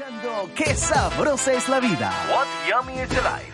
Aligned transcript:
Escuchando 0.00 0.50
Qué 0.54 0.74
sabrosa 0.74 1.52
es 1.52 1.68
la 1.68 1.78
vida. 1.78 2.10
What 2.30 2.46
yummy 2.68 3.00
is 3.02 3.08
the 3.08 3.16
life. 3.16 3.52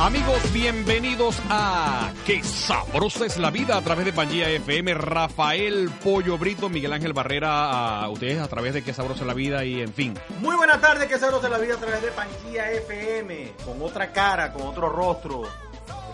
Amigos, 0.00 0.52
bienvenidos 0.54 1.38
a 1.50 2.10
Qué 2.24 2.42
sabrosa 2.42 3.26
es 3.26 3.36
la 3.36 3.50
vida 3.50 3.76
a 3.76 3.82
través 3.82 4.06
de 4.06 4.14
Pangía 4.14 4.48
FM. 4.48 4.94
Rafael 4.94 5.90
Pollo 6.02 6.38
Brito, 6.38 6.70
Miguel 6.70 6.94
Ángel 6.94 7.12
Barrera, 7.12 8.00
a 8.00 8.08
ustedes 8.08 8.40
a 8.40 8.48
través 8.48 8.72
de 8.72 8.82
Qué 8.82 8.94
sabrosa 8.94 9.20
es 9.20 9.26
la 9.26 9.34
vida 9.34 9.62
y 9.62 9.82
en 9.82 9.92
fin. 9.92 10.14
Muy 10.40 10.56
buenas 10.56 10.80
tardes, 10.80 11.06
que 11.06 11.18
sabrosa 11.18 11.50
la 11.50 11.58
vida 11.58 11.74
a 11.74 11.78
través 11.78 12.00
de 12.00 12.12
Pangía 12.12 12.70
FM, 12.72 13.52
con 13.62 13.82
otra 13.82 14.10
cara, 14.10 14.54
con 14.54 14.62
otro 14.62 14.88
rostro. 14.88 15.42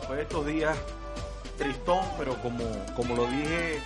Después 0.00 0.16
de 0.16 0.22
estos 0.22 0.46
días, 0.46 0.76
tristón, 1.56 2.04
pero 2.18 2.40
como, 2.42 2.64
como 2.94 3.14
lo 3.14 3.26
dije 3.26 3.80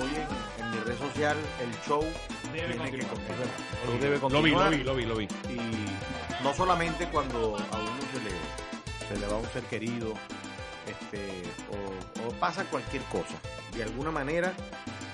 hoy 0.00 0.10
en, 0.14 0.64
en 0.64 0.70
mi 0.70 0.78
red 0.80 0.98
social, 0.98 1.36
el 1.60 1.88
show 1.88 2.04
Debe 2.52 2.74
tiene 2.74 2.90
que 2.90 3.06
continuar. 3.06 4.00
debe 4.00 4.18
Lo 4.18 4.42
vi, 4.42 4.50
lo 4.50 4.70
vi, 4.70 4.82
lo 4.82 4.94
vi, 4.94 5.04
lo 5.06 5.16
vi. 5.16 5.24
Y 5.52 6.42
no 6.42 6.54
solamente 6.54 7.06
cuando 7.08 7.56
a 7.56 7.78
uno 7.78 8.00
se 8.12 8.20
le, 8.24 9.08
se 9.08 9.20
le 9.20 9.26
va 9.26 9.38
un 9.38 9.48
ser 9.48 9.62
querido, 9.64 10.14
este, 10.86 11.42
o, 11.70 12.28
o 12.28 12.32
pasa 12.34 12.64
cualquier 12.64 13.02
cosa. 13.04 13.34
De 13.74 13.82
alguna 13.82 14.10
manera, 14.10 14.52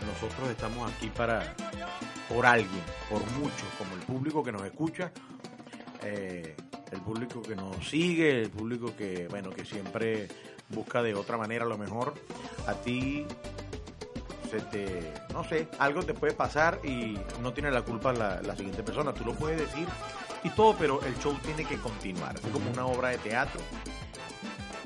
nosotros 0.07 0.49
estamos 0.51 0.91
aquí 0.93 1.09
para, 1.09 1.55
por 2.29 2.47
alguien, 2.47 2.83
por 3.11 3.25
muchos, 3.33 3.67
como 3.79 3.95
el 3.95 4.03
público 4.03 4.43
que 4.43 4.53
nos 4.53 4.65
escucha, 4.65 5.11
eh, 6.03 6.55
el 6.93 7.01
público 7.01 7.43
que 7.43 7.57
nos 7.57 7.89
sigue, 7.89 8.43
el 8.43 8.51
público 8.51 8.95
que, 8.97 9.27
bueno, 9.29 9.51
que 9.51 9.65
siempre 9.65 10.29
busca 10.69 11.03
de 11.03 11.15
otra 11.15 11.37
manera 11.37 11.65
lo 11.65 11.79
mejor. 11.79 12.15
A 12.67 12.75
ti 12.75 13.27
se 14.51 14.61
te, 14.61 15.13
no 15.33 15.45
sé, 15.45 15.69
algo 15.79 16.03
te 16.03 16.15
puede 16.15 16.33
pasar 16.33 16.81
y 16.85 17.19
no 17.43 17.53
tiene 17.53 17.71
la 17.71 17.83
culpa 17.83 18.13
la, 18.13 18.41
la 18.43 18.57
siguiente 18.57 18.83
persona. 18.83 19.13
Tú 19.13 19.25
lo 19.25 19.35
puedes 19.35 19.59
decir 19.59 19.87
y 20.43 20.51
todo, 20.51 20.77
pero 20.79 21.03
el 21.03 21.19
show 21.19 21.37
tiene 21.43 21.65
que 21.65 21.77
continuar. 21.79 22.37
Es 22.37 22.47
como 22.53 22.71
una 22.71 22.87
obra 22.87 23.09
de 23.09 23.19
teatro 23.19 23.61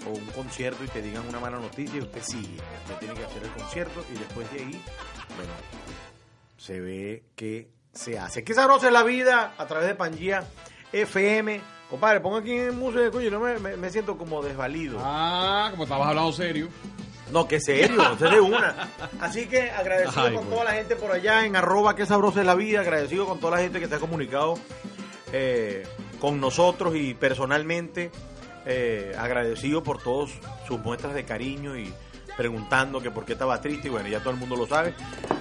o 0.06 0.10
un 0.10 0.26
concierto 0.26 0.84
y 0.84 0.88
te 0.88 1.02
digan 1.02 1.26
una 1.28 1.40
mala 1.40 1.58
noticia 1.58 1.98
y 1.98 2.02
usted 2.02 2.22
sigue. 2.22 2.56
Usted 2.84 2.98
tiene 3.00 3.14
que 3.14 3.24
hacer 3.24 3.42
el 3.42 3.50
concierto 3.50 4.04
y 4.14 4.18
después 4.18 4.50
de 4.52 4.60
ahí, 4.60 4.82
bueno, 5.36 5.52
se 6.56 6.80
ve 6.80 7.24
que 7.34 7.68
se 7.92 8.18
hace. 8.18 8.44
Qué 8.44 8.54
sabrosa 8.54 8.86
es 8.86 8.92
la 8.92 9.02
vida 9.02 9.54
a 9.58 9.66
través 9.66 9.88
de 9.88 9.94
Pangía 9.94 10.44
FM. 10.92 11.60
Compadre, 11.90 12.20
ponga 12.20 12.38
aquí 12.40 12.52
en 12.52 12.78
música, 12.78 13.10
coño, 13.10 13.30
no 13.30 13.40
me, 13.40 13.58
me- 13.58 13.76
me 13.76 13.90
siento 13.90 14.16
como 14.18 14.42
desvalido. 14.42 14.98
Ah, 15.02 15.68
como 15.70 15.84
estabas 15.84 16.08
hablando 16.08 16.32
serio. 16.32 16.68
No, 17.32 17.46
que 17.48 17.60
serio, 17.60 18.02
usted 18.12 18.30
de 18.30 18.40
una. 18.40 18.88
Así 19.20 19.46
que 19.46 19.70
agradecido 19.70 20.26
Ay, 20.26 20.34
con 20.34 20.48
toda 20.48 20.64
la 20.64 20.72
gente 20.72 20.96
por 20.96 21.12
allá 21.12 21.44
en 21.44 21.56
arroba 21.56 21.94
que 21.96 22.06
sabrosa 22.06 22.40
es 22.40 22.46
la 22.46 22.54
vida, 22.54 22.80
agradecido 22.80 23.26
con 23.26 23.38
toda 23.40 23.56
la 23.56 23.62
gente 23.62 23.80
que 23.80 23.86
se 23.88 23.94
ha 23.94 23.98
comunicado 23.98 24.54
eh, 25.32 25.86
con 26.20 26.40
nosotros 26.40 26.94
y 26.96 27.14
personalmente 27.14 28.10
eh, 28.66 29.14
agradecido 29.18 29.82
por 29.82 30.02
todos 30.02 30.30
sus 30.66 30.78
muestras 30.80 31.14
de 31.14 31.24
cariño 31.24 31.76
y 31.78 31.92
preguntando 32.38 33.02
que 33.02 33.10
por 33.10 33.24
qué 33.24 33.32
estaba 33.32 33.60
triste 33.60 33.88
y 33.88 33.90
bueno, 33.90 34.08
ya 34.08 34.20
todo 34.20 34.30
el 34.30 34.36
mundo 34.36 34.54
lo 34.54 34.66
sabe, 34.66 34.94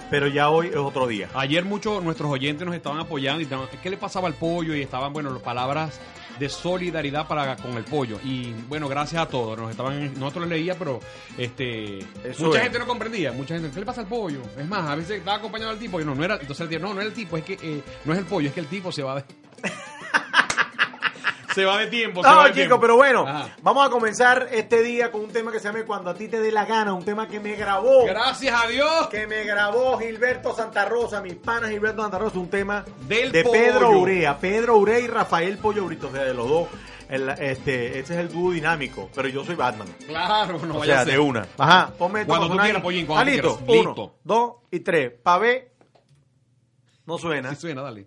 pero 0.10 0.28
ya 0.28 0.50
hoy 0.50 0.68
es 0.68 0.76
otro 0.76 1.06
día. 1.06 1.30
Ayer 1.36 1.64
muchos 1.64 2.04
nuestros 2.04 2.30
oyentes 2.30 2.66
nos 2.66 2.76
estaban 2.76 3.00
apoyando 3.00 3.40
y 3.40 3.44
estaban, 3.44 3.68
¿qué 3.82 3.90
le 3.92 3.98
pasaba 3.98 4.28
al 4.28 4.34
pollo? 4.34 4.76
Y 4.76 4.82
estaban, 4.82 5.14
bueno, 5.14 5.30
las 5.30 5.44
palabras 5.44 6.00
de 6.40 6.50
solidaridad 6.50 7.28
para 7.28 7.56
con 7.56 7.78
el 7.78 7.84
pollo. 7.84 8.20
Y 8.24 8.52
bueno, 8.68 8.88
gracias 8.88 9.22
a 9.22 9.28
todos. 9.28 9.58
Nos 9.60 9.70
estaban, 9.70 10.14
nosotros 10.20 10.46
lo 10.46 10.56
leía, 10.56 10.76
pero 10.76 11.00
este 11.38 12.00
Eso 12.24 12.46
mucha 12.46 12.58
es. 12.58 12.64
gente 12.64 12.80
no 12.80 12.88
comprendía. 12.88 13.32
Mucha 13.32 13.54
gente, 13.54 13.70
¿qué 13.72 13.80
le 13.80 13.86
pasa 13.86 14.02
al 14.02 14.08
pollo? 14.08 14.42
Es 14.58 14.68
más, 14.68 14.90
a 14.90 14.96
veces 14.96 15.20
estaba 15.20 15.38
acompañado 15.38 15.72
al 15.72 15.80
tipo 15.80 16.02
y 16.02 16.06
no, 16.06 16.16
no 16.16 16.24
era, 16.24 16.36
entonces 16.42 16.68
decía, 16.68 16.80
no, 16.86 16.94
no 16.96 17.02
es 17.02 17.08
el 17.08 17.14
tipo, 17.14 17.38
es 17.38 17.44
que 17.44 17.54
eh, 17.62 17.82
no 18.06 18.14
es 18.14 18.20
el 18.20 18.26
pollo, 18.26 18.48
es 18.48 18.54
que 18.54 18.60
el 18.60 18.68
tipo 18.68 18.92
se 18.92 19.04
va 19.04 19.16
de 19.16 19.24
se 21.62 21.66
va 21.66 21.78
de 21.80 21.88
tiempo. 21.88 22.22
se 22.24 22.30
va 22.30 22.36
No, 22.36 22.42
de 22.44 22.48
chicos, 22.50 22.56
tiempo. 22.56 22.80
pero 22.80 22.96
bueno, 22.96 23.28
Ajá. 23.28 23.50
vamos 23.62 23.86
a 23.86 23.90
comenzar 23.90 24.48
este 24.52 24.82
día 24.84 25.12
con 25.12 25.22
un 25.22 25.30
tema 25.32 25.52
que 25.52 25.60
se 25.60 25.66
llama 25.68 25.84
Cuando 25.86 26.10
a 26.10 26.14
ti 26.14 26.28
te 26.28 26.40
dé 26.40 26.52
la 26.52 26.66
gana, 26.66 26.94
un 26.94 27.04
tema 27.04 27.28
que 27.28 27.40
me 27.40 27.56
grabó. 27.56 28.06
Gracias 28.06 28.64
a 28.64 28.68
Dios. 28.68 29.08
que 29.10 29.26
me 29.28 29.44
grabó 29.44 29.98
Gilberto 30.00 30.54
Santa 30.56 30.86
Rosa, 30.86 31.22
mi 31.22 31.32
pana 31.36 31.68
Gilberto 31.70 32.02
Santa 32.02 32.18
Rosa, 32.20 32.40
un 32.40 32.50
tema 32.50 32.86
Del 33.08 33.32
de 33.32 33.44
pollo. 33.44 33.54
Pedro 33.54 33.90
Urea, 34.00 34.38
Pedro 34.38 34.78
Urea 34.78 35.00
y 35.00 35.08
Rafael 35.08 35.58
Pollo 35.58 35.86
Brito, 35.86 36.08
o 36.08 36.12
sea, 36.12 36.24
de 36.24 36.34
los 36.34 36.48
dos. 36.48 36.68
el- 37.10 37.30
este, 37.30 38.00
este 38.00 38.14
es 38.14 38.20
el 38.20 38.30
dúo 38.30 38.52
dinámico, 38.52 39.10
pero 39.16 39.30
yo 39.30 39.44
soy 39.46 39.56
Batman. 39.56 39.88
Claro, 40.08 40.60
no 40.66 40.76
o 40.76 40.80
vaya 40.80 40.94
sea, 40.94 41.02
a 41.02 41.06
ser. 41.06 41.14
de 41.14 41.20
una. 41.20 41.48
Ajá, 41.58 41.92
ponme 41.98 42.26
Cuando 42.26 42.50
tú 42.50 42.58
quieras. 42.58 42.82
Pollín, 42.82 43.06
cuando 43.06 43.22
Ah, 43.22 43.26
tú 43.26 43.32
listo. 43.32 43.58
quieras. 43.66 43.80
Uno, 43.82 43.90
Listo. 43.92 44.16
dos 44.26 44.54
y 44.72 44.80
tres. 44.82 45.14
Pa' 45.24 45.38
ver. 45.38 45.72
No 47.06 47.18
suena. 47.18 47.50
Sí 47.52 47.56
suena, 47.62 47.82
dale. 47.82 48.06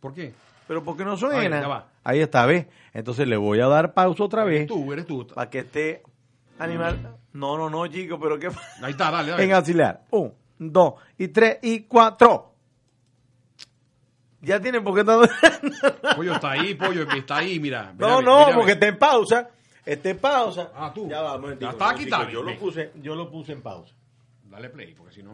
¿Por 0.00 0.12
qué? 0.12 0.34
Pero 0.68 0.84
¿por 0.84 0.96
qué 0.96 1.04
no 1.04 1.16
suena? 1.16 1.60
ya 1.60 1.68
va. 1.68 1.86
Ahí 2.04 2.20
está, 2.20 2.46
¿ves? 2.46 2.66
Entonces 2.92 3.28
le 3.28 3.36
voy 3.36 3.60
a 3.60 3.68
dar 3.68 3.94
pausa 3.94 4.24
otra 4.24 4.44
vez. 4.44 4.56
Eres 4.56 4.68
tú, 4.68 4.92
eres 4.92 5.06
tú. 5.06 5.26
Para 5.26 5.50
que 5.50 5.60
esté 5.60 6.02
animal. 6.58 7.16
No, 7.32 7.56
no, 7.56 7.70
no, 7.70 7.86
chico, 7.86 8.18
pero 8.20 8.38
¿qué 8.38 8.48
Ahí 8.82 8.90
está, 8.90 9.10
dale, 9.10 9.30
dale. 9.30 9.44
En 9.44 9.52
auxiliar. 9.52 10.02
Un, 10.10 10.32
dos, 10.58 10.94
y 11.18 11.28
tres, 11.28 11.58
y 11.62 11.80
cuatro. 11.80 12.50
Ya 14.40 14.60
tienen 14.60 14.82
por 14.82 14.94
qué 14.94 15.00
está... 15.00 16.16
Pollo 16.16 16.34
está 16.34 16.50
ahí, 16.50 16.74
pollo 16.74 17.08
está 17.12 17.36
ahí, 17.36 17.60
mira. 17.60 17.94
No, 17.96 18.20
no, 18.20 18.48
porque 18.54 18.72
está 18.72 18.88
en 18.88 18.98
pausa. 18.98 19.48
Está 19.86 20.10
en 20.10 20.18
pausa. 20.18 20.72
Ah, 20.74 20.92
tú. 20.92 21.08
Ya 21.08 21.22
va, 21.22 21.38
momentico, 21.38 21.70
Ya 21.70 21.70
está 21.70 21.90
aquí, 21.90 22.04
bien, 22.04 22.28
Yo 22.28 22.42
lo 22.42 22.58
puse, 22.58 22.92
yo 23.00 23.14
lo 23.14 23.30
puse 23.30 23.52
en 23.52 23.62
pausa. 23.62 23.94
Dale 24.44 24.68
play, 24.68 24.94
porque 24.94 25.14
si 25.14 25.22
no, 25.22 25.32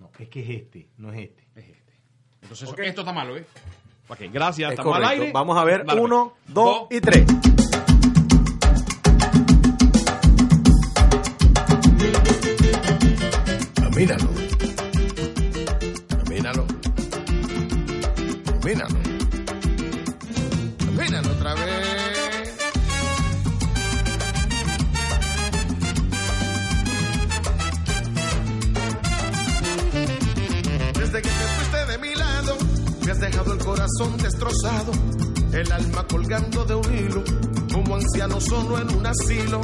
No, 0.00 0.10
es 0.18 0.28
que 0.28 0.40
es 0.40 0.62
este, 0.62 0.88
no 0.96 1.12
es 1.12 1.20
este. 1.20 1.48
es 1.54 1.68
este. 1.68 1.92
Entonces, 2.40 2.74
esto 2.78 3.02
está 3.02 3.12
malo, 3.12 3.36
¿eh? 3.36 3.44
Ok, 4.08 4.18
gracias. 4.32 4.72
Es 4.72 4.78
Estamos 4.78 4.96
al 4.96 5.04
aire. 5.04 5.32
Vamos 5.32 5.56
a 5.56 5.64
ver. 5.64 5.84
Dale, 5.84 6.00
Uno, 6.00 6.34
pues. 6.44 6.54
dos 6.54 6.86
y 6.90 7.00
tres. 7.00 7.24
Camínalo. 13.74 14.31
Solo 38.52 38.78
en 38.78 38.94
un 38.94 39.06
asilo. 39.06 39.60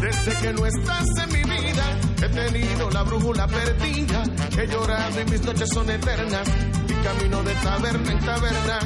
Desde 0.00 0.34
que 0.40 0.52
no 0.52 0.66
estás 0.66 1.06
en 1.22 1.28
mi 1.32 1.42
vida, 1.42 1.84
he 2.22 2.28
tenido 2.28 2.90
la 2.90 3.02
brújula 3.02 3.46
perdida, 3.46 4.22
he 4.56 4.66
llorado 4.66 5.20
y 5.20 5.24
mis 5.24 5.42
noches 5.42 5.68
son 5.72 5.88
eternas, 5.90 6.46
y 6.88 6.92
camino 7.06 7.42
de 7.42 7.54
taberna 7.54 8.12
en 8.12 8.20
taberna, 8.20 8.78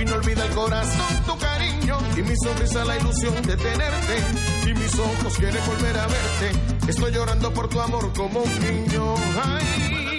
y 0.00 0.04
no 0.04 0.14
olvida 0.14 0.44
el 0.44 0.54
corazón 0.54 1.14
tu 1.26 1.38
cariño, 1.38 1.98
y 2.16 2.22
mi 2.22 2.36
sonrisa 2.42 2.84
la 2.84 2.98
ilusión 2.98 3.34
de 3.42 3.56
tenerte, 3.56 4.16
y 4.66 4.74
mis 4.74 4.94
ojos 4.98 5.36
quieren 5.36 5.64
volver 5.66 5.98
a 5.98 6.06
verte, 6.06 6.48
estoy 6.88 7.12
llorando 7.12 7.52
por 7.52 7.68
tu 7.68 7.80
amor 7.80 8.12
como 8.14 8.40
un 8.40 8.60
niño. 8.60 9.14
Ay. 9.44 10.18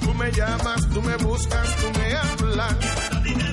Tú 0.00 0.14
me 0.14 0.30
llamas, 0.32 0.88
tú 0.90 1.00
me 1.00 1.16
buscas, 1.16 1.76
tú 1.76 1.86
me 1.98 2.16
hablas 2.16 3.49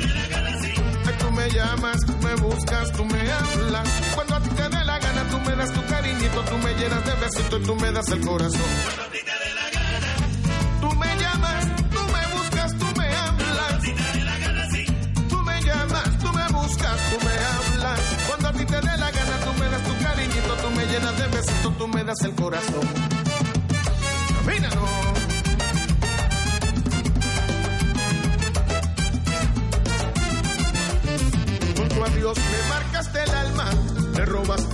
me 1.48 1.54
llamas, 1.54 1.98
me 2.24 2.36
buscas, 2.36 2.92
tú 2.92 3.06
me 3.06 3.32
hablas. 3.32 3.90
Cuando 4.16 4.36
a 4.36 4.40
ti 4.42 4.50
te 4.50 4.64
dé 4.64 4.84
la 4.84 5.00
gana, 5.00 5.24
tú 5.30 5.40
me 5.40 5.56
das 5.56 5.72
tu 5.72 5.86
cariñito, 5.86 6.42
tú 6.44 6.58
me 6.58 6.74
llenas 6.76 7.06
de 7.06 7.14
besitos 7.14 7.62
y 7.62 7.64
tú 7.64 7.76
me 7.76 7.92
das 7.92 8.08
el 8.10 8.22
corazón. 8.22 8.62
Cuando 8.84 9.04
a 9.04 9.12
ti 9.12 9.20
te 9.20 9.32
dé 9.32 9.54
la 9.56 9.70
gana, 9.70 10.82
tú 10.82 10.96
me 10.96 11.16
llamas, 11.18 11.66
tú 11.90 12.00
me 12.14 12.38
buscas, 12.38 12.78
tú 12.78 12.86
me 12.98 13.08
hablas. 13.08 13.48
Cuando 13.48 13.76
a 13.76 13.80
ti 13.80 13.94
te 13.94 14.18
dé 14.18 14.24
la 14.26 14.38
gana, 14.40 14.70
sí. 14.72 14.86
Tú 15.30 15.38
me 15.38 15.62
llamas, 15.62 16.18
tú 16.20 16.34
me 16.34 16.48
buscas, 16.60 16.98
tú 17.10 17.26
me 17.26 17.34
hablas. 17.34 18.00
Cuando 18.28 18.48
a 18.48 18.54
ti 18.54 18.66
te 18.66 18.82
dé 18.82 18.98
la 18.98 19.12
gana, 19.12 19.38
tú 19.46 19.54
me 19.60 19.70
das 19.70 19.84
tu 19.84 20.04
cariñito, 20.04 20.54
tú 20.62 20.70
me 20.72 20.86
llenas 20.86 21.18
de 21.18 21.28
besitos, 21.28 21.78
tú 21.78 21.88
me 21.88 22.04
das 22.04 22.22
el 22.24 22.36
corazón. 22.36 23.17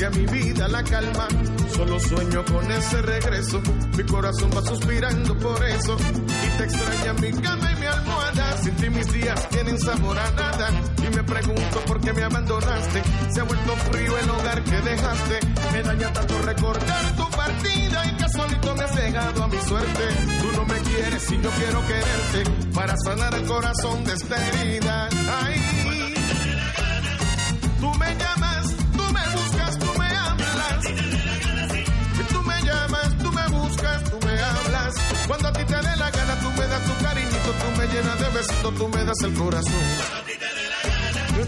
A 0.04 0.10
mi 0.10 0.26
vida 0.26 0.68
la 0.68 0.84
calma. 0.84 1.28
Solo 1.76 2.00
sueño 2.00 2.44
con 2.46 2.72
ese 2.72 3.02
regreso, 3.02 3.62
mi 3.98 4.04
corazón 4.04 4.50
va 4.56 4.62
suspirando 4.62 5.38
por 5.38 5.64
eso. 5.66 5.98
Y 5.98 6.58
te 6.58 6.64
extraña 6.64 7.14
mi 7.14 7.32
cama 7.42 7.72
y 7.72 7.80
mi 7.80 7.86
almohada, 7.86 8.58
sin 8.62 8.76
ti 8.76 8.90
mis 8.90 9.12
días 9.14 9.50
tienen 9.50 9.80
sabor 9.80 10.18
a 10.18 10.32
nada. 10.32 10.70
Y 10.98 11.16
me 11.16 11.24
pregunto 11.24 11.80
por 11.88 12.00
qué 12.02 12.14
me 12.14 12.24
abandonaste, 12.24 13.02
se 13.34 13.42
ha 13.42 13.44
vuelto 13.44 13.76
frío 13.92 14.18
el 14.18 14.30
hogar 14.30 14.64
que 14.64 14.82
dejaste. 14.82 15.40
Me 15.72 15.84
daña 15.84 16.14
tanto 16.14 16.42
recordar 16.42 17.16
tu 17.16 17.30
partida 17.30 18.06
y 18.06 18.18
que 18.18 18.30
solito 18.30 18.76
me 18.76 18.84
has 18.84 18.96
dejado 18.96 19.44
a 19.44 19.48
mi 19.48 19.58
suerte. 19.58 20.04
Tú 20.42 20.52
no 20.58 20.66
me 20.66 20.80
quieres 20.82 21.32
y 21.32 21.42
yo 21.42 21.50
quiero 21.52 21.82
quererte 21.88 22.72
para 22.74 22.96
sanar 22.98 23.34
el 23.36 23.46
corazón 23.46 24.04
de 24.04 24.14
esta 24.14 24.36
herida. 24.48 25.10
Ay, 25.44 25.62
Tú 27.80 27.92
me 28.00 28.16
llamas, 28.16 28.76
besitos, 38.44 38.75
tú 38.75 38.88
me 38.90 39.04
das 39.06 39.22
el 39.24 39.34
corazón. 39.34 39.74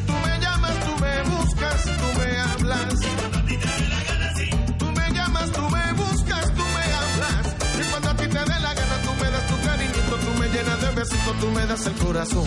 Tú 0.07 0.13
me 0.13 0.39
llamas, 0.39 0.74
tú 0.86 0.92
me 1.03 1.21
buscas, 1.36 1.83
tú 1.83 2.19
me 2.19 2.39
hablas. 2.39 2.94
Tú 4.77 4.86
me 4.92 5.12
llamas, 5.12 5.51
tú 5.51 5.62
me 5.69 5.94
buscas, 5.94 6.53
tú 6.53 6.63
me 6.75 6.83
hablas. 7.00 7.56
Y 7.80 7.83
cuando 7.89 8.09
a 8.09 8.15
ti 8.15 8.27
te 8.27 8.39
dé 8.39 8.59
la 8.59 8.74
gana, 8.74 8.97
tú 9.03 9.12
me 9.21 9.31
das 9.31 9.47
tu 9.47 9.62
cariñito, 9.68 10.15
tú 10.25 10.31
me 10.39 10.47
llenas 10.50 10.81
de 10.81 10.89
besitos, 10.92 11.39
tú 11.39 11.47
me 11.51 11.65
das 11.65 11.86
el 11.86 11.94
corazón. 11.94 12.45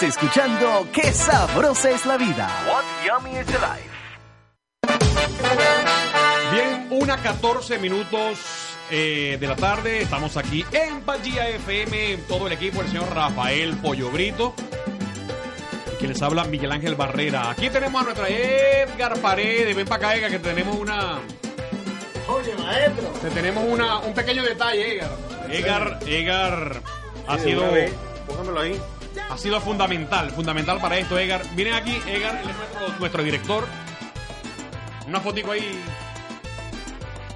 Estás 0.00 0.16
escuchando 0.16 0.88
Qué 0.94 1.12
sabrosa 1.12 1.90
es 1.90 2.06
la 2.06 2.16
vida. 2.16 2.48
What 2.66 2.84
yummy 3.06 3.38
is 3.38 3.44
the 3.44 3.58
life. 3.58 3.90
Bien, 6.52 6.86
una 6.88 7.18
14 7.18 7.78
minutos 7.78 8.38
eh, 8.90 9.36
de 9.38 9.46
la 9.46 9.56
tarde. 9.56 10.00
Estamos 10.00 10.38
aquí 10.38 10.64
en 10.72 11.02
Pangía 11.02 11.50
FM, 11.50 12.16
todo 12.28 12.46
el 12.46 12.54
equipo, 12.54 12.80
el 12.80 12.88
señor 12.88 13.14
Rafael 13.14 13.76
Pollo 13.76 14.10
Brito. 14.10 14.54
Y 15.92 15.96
que 15.98 16.08
les 16.08 16.22
habla 16.22 16.44
Miguel 16.44 16.72
Ángel 16.72 16.94
Barrera. 16.94 17.50
Aquí 17.50 17.68
tenemos 17.68 18.00
a 18.00 18.04
nuestra 18.04 18.26
Edgar 18.26 19.18
Paredes. 19.18 19.76
Ven 19.76 19.86
para 19.86 20.06
acá, 20.06 20.16
Edgar, 20.16 20.30
que 20.30 20.38
tenemos 20.38 20.78
una. 20.78 21.18
Oye, 22.26 22.54
maestro. 22.56 23.08
te 23.20 23.28
tenemos 23.28 23.64
una, 23.68 23.98
un 23.98 24.14
pequeño 24.14 24.44
detalle, 24.44 24.96
Edgar. 24.96 25.10
Edgar, 25.50 25.98
Edgar 26.06 26.82
ha 27.28 27.38
sido. 27.38 27.64
Póngamelo 28.26 28.60
ahí. 28.60 28.80
Ha 29.30 29.38
sido 29.38 29.60
fundamental, 29.60 30.30
fundamental 30.30 30.80
para 30.80 30.98
esto, 30.98 31.18
Edgar. 31.18 31.42
Miren 31.54 31.74
aquí, 31.74 32.00
Edgar, 32.06 32.40
él 32.42 32.50
es 32.50 32.56
nuestro, 32.56 32.98
nuestro 32.98 33.22
director. 33.22 33.66
Una 35.06 35.20
fotico 35.20 35.52
ahí. 35.52 35.80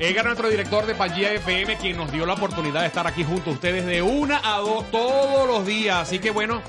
Edgar, 0.00 0.24
nuestro 0.24 0.48
director 0.48 0.86
de 0.86 0.94
Pangía 0.96 1.32
FM, 1.32 1.76
quien 1.76 1.96
nos 1.96 2.10
dio 2.10 2.26
la 2.26 2.34
oportunidad 2.34 2.80
de 2.80 2.88
estar 2.88 3.06
aquí 3.06 3.22
junto 3.22 3.50
a 3.50 3.52
ustedes 3.52 3.86
de 3.86 4.02
una 4.02 4.40
a 4.44 4.58
dos 4.58 4.90
todos 4.90 5.46
los 5.46 5.64
días. 5.64 5.98
Así 5.98 6.18
que 6.18 6.32
bueno, 6.32 6.62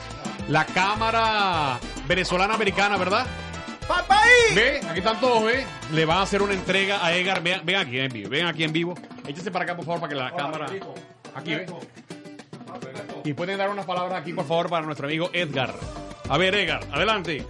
la 0.47 0.63
cámara 0.65 1.79
venezolana 2.07 2.53
americana, 2.53 2.97
¿verdad? 2.97 3.25
Ve, 4.53 4.79
aquí 4.87 4.99
están 4.99 5.19
todos, 5.19 5.43
ve. 5.43 5.65
Le 5.91 6.05
van 6.05 6.19
a 6.19 6.21
hacer 6.21 6.43
una 6.43 6.53
entrega 6.53 7.03
a 7.03 7.13
Edgar. 7.13 7.41
Ven, 7.41 7.61
ven 7.63 7.75
aquí 7.77 7.99
en 7.99 8.11
vivo, 8.11 8.29
ven 8.29 8.45
aquí 8.45 8.63
en 8.63 8.71
vivo. 8.71 8.95
Échese 9.27 9.49
para 9.49 9.65
acá, 9.65 9.75
por 9.75 9.85
favor, 9.85 10.01
para 10.01 10.09
que 10.09 10.15
la 10.15 10.31
cámara. 10.31 10.67
Aquí, 11.35 11.55
ve. 11.55 11.65
Y 13.25 13.33
pueden 13.33 13.57
dar 13.57 13.71
unas 13.71 13.85
palabras 13.85 14.21
aquí, 14.21 14.33
por 14.33 14.45
favor, 14.45 14.69
para 14.69 14.85
nuestro 14.85 15.07
amigo 15.07 15.31
Edgar. 15.33 15.73
A 16.29 16.37
ver, 16.37 16.53
Edgar, 16.53 16.81
adelante. 16.91 17.43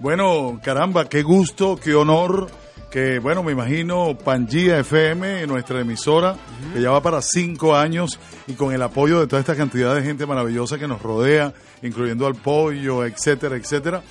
Bueno, 0.00 0.58
caramba, 0.64 1.08
qué 1.10 1.22
gusto, 1.22 1.76
qué 1.76 1.94
honor. 1.94 2.50
Que 2.90 3.20
bueno, 3.20 3.44
me 3.44 3.52
imagino 3.52 4.18
Pangía 4.18 4.80
FM, 4.80 5.46
nuestra 5.46 5.80
emisora, 5.80 6.34
que 6.72 6.80
ya 6.80 6.90
va 6.90 7.00
para 7.00 7.22
cinco 7.22 7.76
años 7.76 8.18
y 8.48 8.54
con 8.54 8.72
el 8.72 8.82
apoyo 8.82 9.20
de 9.20 9.28
toda 9.28 9.38
esta 9.38 9.54
cantidad 9.54 9.94
de 9.94 10.02
gente 10.02 10.26
maravillosa 10.26 10.76
que 10.76 10.88
nos 10.88 11.00
rodea, 11.00 11.52
incluyendo 11.82 12.26
al 12.26 12.34
pollo, 12.34 13.04
etcétera, 13.04 13.56
etcétera. 13.56 14.02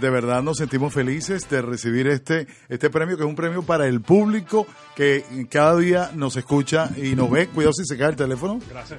De 0.00 0.10
verdad 0.10 0.42
nos 0.42 0.58
sentimos 0.58 0.92
felices 0.92 1.48
de 1.48 1.62
recibir 1.62 2.06
este, 2.06 2.46
este 2.68 2.90
premio, 2.90 3.16
que 3.16 3.22
es 3.22 3.28
un 3.28 3.36
premio 3.36 3.62
para 3.62 3.86
el 3.86 4.00
público 4.00 4.66
que 4.96 5.24
cada 5.50 5.76
día 5.76 6.10
nos 6.14 6.36
escucha 6.36 6.90
y 6.96 7.14
nos 7.14 7.30
ve. 7.30 7.48
Cuidado 7.48 7.72
si 7.74 7.84
se 7.84 7.98
cae 7.98 8.10
el 8.10 8.16
teléfono. 8.16 8.60
Gracias. 8.70 8.98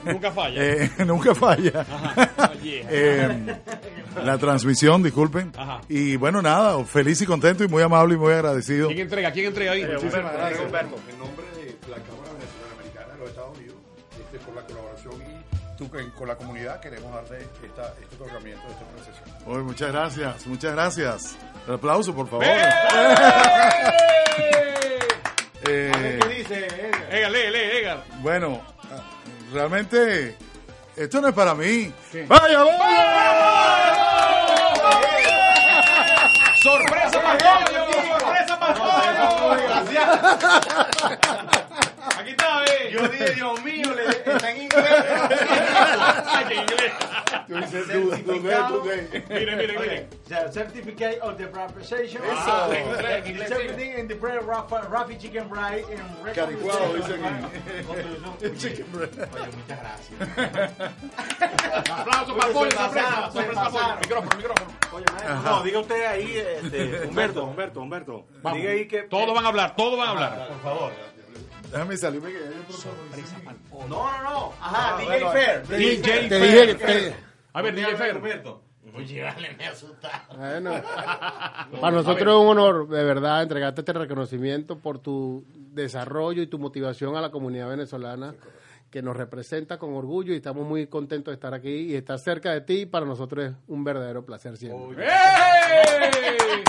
Nunca 0.04 0.32
falla. 0.32 0.64
Eh, 0.64 0.90
nunca 1.06 1.34
falla. 1.34 1.86
Yeah. 2.62 2.88
Eh, 2.96 3.56
la 4.24 4.38
transmisión, 4.38 5.02
disculpen. 5.02 5.52
Ajá. 5.56 5.80
Y 5.88 6.16
bueno, 6.16 6.40
nada, 6.40 6.82
feliz 6.84 7.20
y 7.20 7.26
contento 7.26 7.64
y 7.64 7.68
muy 7.68 7.82
amable 7.82 8.14
y 8.14 8.16
muy 8.16 8.32
agradecido. 8.32 8.88
¿Quién 8.88 9.00
entrega? 9.00 9.32
¿Quién 9.32 9.46
entrega 9.46 9.72
ahí? 9.72 9.84
Muchísimas 9.84 10.32
gracias. 10.32 10.64
Humberto, 10.64 10.96
en 11.10 11.18
nombre 11.18 11.46
de 11.56 11.76
la 11.90 11.96
Cámara 11.96 12.23
tú, 15.76 15.88
con 15.90 16.10
con 16.10 16.28
la 16.28 16.36
comunidad 16.36 16.80
queremos 16.80 17.12
darte 17.12 17.48
esta, 17.62 17.92
este 18.00 18.14
otorgamiento 18.16 18.66
de 18.66 18.72
esta 18.72 18.84
organización. 18.84 19.30
Oye, 19.46 19.62
muchas 19.62 19.92
gracias, 19.92 20.46
muchas 20.46 20.72
gracias. 20.72 21.36
El 21.66 21.74
aplauso, 21.74 22.14
por 22.14 22.28
favor. 22.28 22.44
Eh, 25.66 26.18
¿Qué 26.20 26.28
dice? 26.28 26.66
Edgar? 26.66 27.14
Edgar, 27.14 27.30
lee, 27.30 27.50
lee, 27.50 27.78
Edgar. 27.78 28.04
bueno, 28.20 28.60
realmente 29.50 30.36
esto 30.94 31.20
no 31.22 31.28
es 31.28 31.34
para 31.34 31.54
mí. 31.54 31.90
¡Vaya, 32.28 32.62
vaya! 32.62 33.94
¡Sorpresa 36.62 37.22
para! 37.22 37.66
¡Sorpresa 38.08 38.60
para 38.60 38.74
pollo! 38.74 39.74
Aquí 42.24 42.30
está, 42.30 42.60
ve. 42.60 42.90
Yo 42.90 43.08
dije, 43.08 43.30
Dios 43.34 43.62
mío, 43.62 43.94
le, 43.94 44.08
está 44.08 44.50
en 44.50 44.62
inglés. 44.62 44.84
Qué 46.48 46.54
inglés. 46.54 46.92
Tú 47.46 47.54
dices, 47.56 47.86
tú- 47.92 48.10
tú- 48.10 48.22
tú- 48.22 48.40
tú- 48.68 48.82
Miren, 49.28 49.58
miren, 49.58 49.80
miren. 49.80 50.10
The 50.28 50.50
certificate 50.52 51.20
of 51.20 51.36
the 51.36 51.46
preparation. 51.48 52.22
Ah, 52.30 52.68
Eso. 52.70 52.72
en 52.72 52.86
inglés, 52.88 53.04
en 53.04 53.26
inglés, 53.26 53.50
It's 53.50 53.60
everything 53.60 53.98
in 53.98 54.08
the 54.08 54.14
bread, 54.14 54.40
Rafi 54.42 55.18
Chicken 55.18 55.42
and 55.52 56.34
Caricuado, 56.34 56.94
dice 56.94 57.12
Oye, 58.40 58.56
Chicken 58.56 58.86
breast. 58.92 59.14
muchas 59.14 59.80
gracias. 59.80 60.92
Aplauso 61.90 62.36
para 62.36 62.52
pollo, 62.52 62.70
sorpresa. 62.70 63.30
Sorpresa 63.32 63.70
pollo. 63.70 63.96
Micrófono, 64.00 64.36
micrófono. 64.36 64.70
Oye, 64.92 65.04
maestro, 65.12 65.34
no, 65.42 65.62
diga 65.62 65.78
usted 65.80 66.06
ahí, 66.06 66.36
este, 66.38 67.06
Humberto, 67.06 67.44
Humberto, 67.44 67.80
Humberto. 67.82 68.26
Diga 68.54 68.70
ahí 68.70 68.88
que. 68.88 69.02
Todos 69.02 69.34
van 69.34 69.44
a 69.44 69.48
hablar, 69.48 69.76
todos 69.76 69.98
van 69.98 70.08
a 70.08 70.10
hablar. 70.12 70.48
Por 70.48 70.60
favor. 70.62 70.92
Déjame 71.74 71.96
salirme 71.96 72.28
que 72.32 72.38
ya 72.38 72.46
yo 72.46 72.62
propongo. 73.68 73.88
No, 73.88 74.22
no, 74.22 74.22
no. 74.22 74.52
Ajá, 74.60 74.94
Ah, 74.94 74.96
DJ 75.00 75.06
bueno, 75.08 75.30
Fair. 75.32 75.66
DJ 75.66 76.28
Te 76.28 76.40
dije 76.40 76.76
que 76.76 77.14
A 77.52 77.62
ver, 77.62 77.74
DJ 77.74 77.96
Fer. 77.96 78.16
Humberto. 78.16 78.62
Oye, 78.96 79.22
vale, 79.24 79.56
me 79.58 79.66
asustaron. 79.66 80.38
Bueno, 80.38 80.70
para 81.80 81.90
nosotros 81.96 82.20
es 82.36 82.40
un 82.40 82.46
honor, 82.58 82.88
de 82.88 83.02
verdad, 83.02 83.42
entregarte 83.42 83.80
este 83.80 83.92
reconocimiento 83.92 84.78
por 84.78 85.00
tu 85.00 85.44
desarrollo 85.72 86.42
y 86.42 86.46
tu 86.46 86.60
motivación 86.60 87.16
a 87.16 87.20
la 87.20 87.30
comunidad 87.32 87.68
venezolana 87.70 88.34
que 88.94 89.02
nos 89.02 89.16
representa 89.16 89.76
con 89.76 89.92
orgullo 89.94 90.32
y 90.32 90.36
estamos 90.36 90.64
muy 90.64 90.86
contentos 90.86 91.32
de 91.32 91.34
estar 91.34 91.52
aquí 91.52 91.68
y 91.68 91.96
estar 91.96 92.16
cerca 92.16 92.52
de 92.52 92.60
ti. 92.60 92.86
Para 92.86 93.04
nosotros 93.04 93.46
es 93.46 93.52
un 93.66 93.82
verdadero 93.82 94.24
placer 94.24 94.56
siempre. 94.56 95.04
¡Ey! 95.04 96.62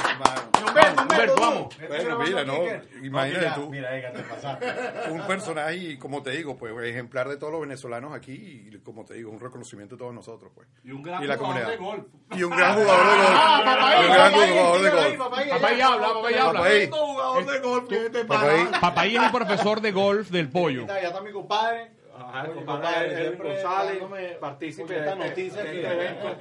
Humberto, 0.67 1.01
Humberto, 1.03 1.35
vamos. 1.39 1.77
Bueno, 1.87 2.19
mira, 2.19 2.43
no, 2.43 2.55
imagínate 3.03 3.51
tú. 3.53 3.69
Mira, 3.69 3.95
Edgar, 3.95 4.13
te 4.13 4.23
pasaste. 4.23 4.65
un 5.11 5.21
personaje 5.27 5.75
y 5.75 5.97
como 5.99 6.23
te 6.23 6.31
digo, 6.31 6.57
pues 6.57 6.73
ejemplar 6.83 7.29
de 7.29 7.37
todos 7.37 7.53
los 7.53 7.61
venezolanos 7.61 8.11
aquí 8.11 8.33
y 8.33 8.75
como 8.79 9.05
te 9.05 9.13
digo, 9.13 9.29
un 9.29 9.39
reconocimiento 9.39 9.93
de 9.93 9.99
todos 9.99 10.13
nosotros, 10.15 10.51
pues. 10.55 10.67
Y 10.83 10.93
un 10.93 11.03
gran 11.03 11.23
Y 11.23 11.27
la 11.27 11.37
jugador 11.37 11.67
de 11.67 11.77
golf. 11.77 12.05
Y 12.35 12.43
un 12.43 12.55
gran 12.55 12.73
jugador 12.73 13.05
de 13.05 13.17
golf. 13.17 13.35
Ah, 13.35 14.01
Y 14.01 14.05
un 14.07 14.13
gran 14.13 14.33
jugador 14.33 14.81
de 14.81 14.89
golf. 14.89 15.05
Habla, 15.05 15.19
papá 15.19 15.67
ahí 15.67 15.79
habla. 15.79 16.07
Papá 16.53 16.65
ahí. 16.65 16.89
jugador 16.89 17.45
de 17.45 17.59
golf 17.59 17.87
que 17.87 18.09
te 18.09 18.25
Papá 18.25 18.49
ahí. 18.49 18.67
Papaí 18.81 19.15
es 19.15 19.23
el 19.23 19.31
profesor 19.31 19.79
de 19.79 19.91
golf 19.91 20.31
del 20.31 20.49
pollo. 20.49 20.87
Ya 20.87 20.99
está 21.01 21.21
mi 21.21 21.31
compadre. 21.31 21.91
Ajá, 22.17 22.43
Oye, 22.43 22.53
compadre, 22.53 23.35
González, 23.35 24.03
partícipe 24.39 24.93
de 24.93 24.99
esta 24.99 25.15
noticia 25.15 25.63
de 25.63 25.75
este 25.81 25.93
evento. 25.93 26.37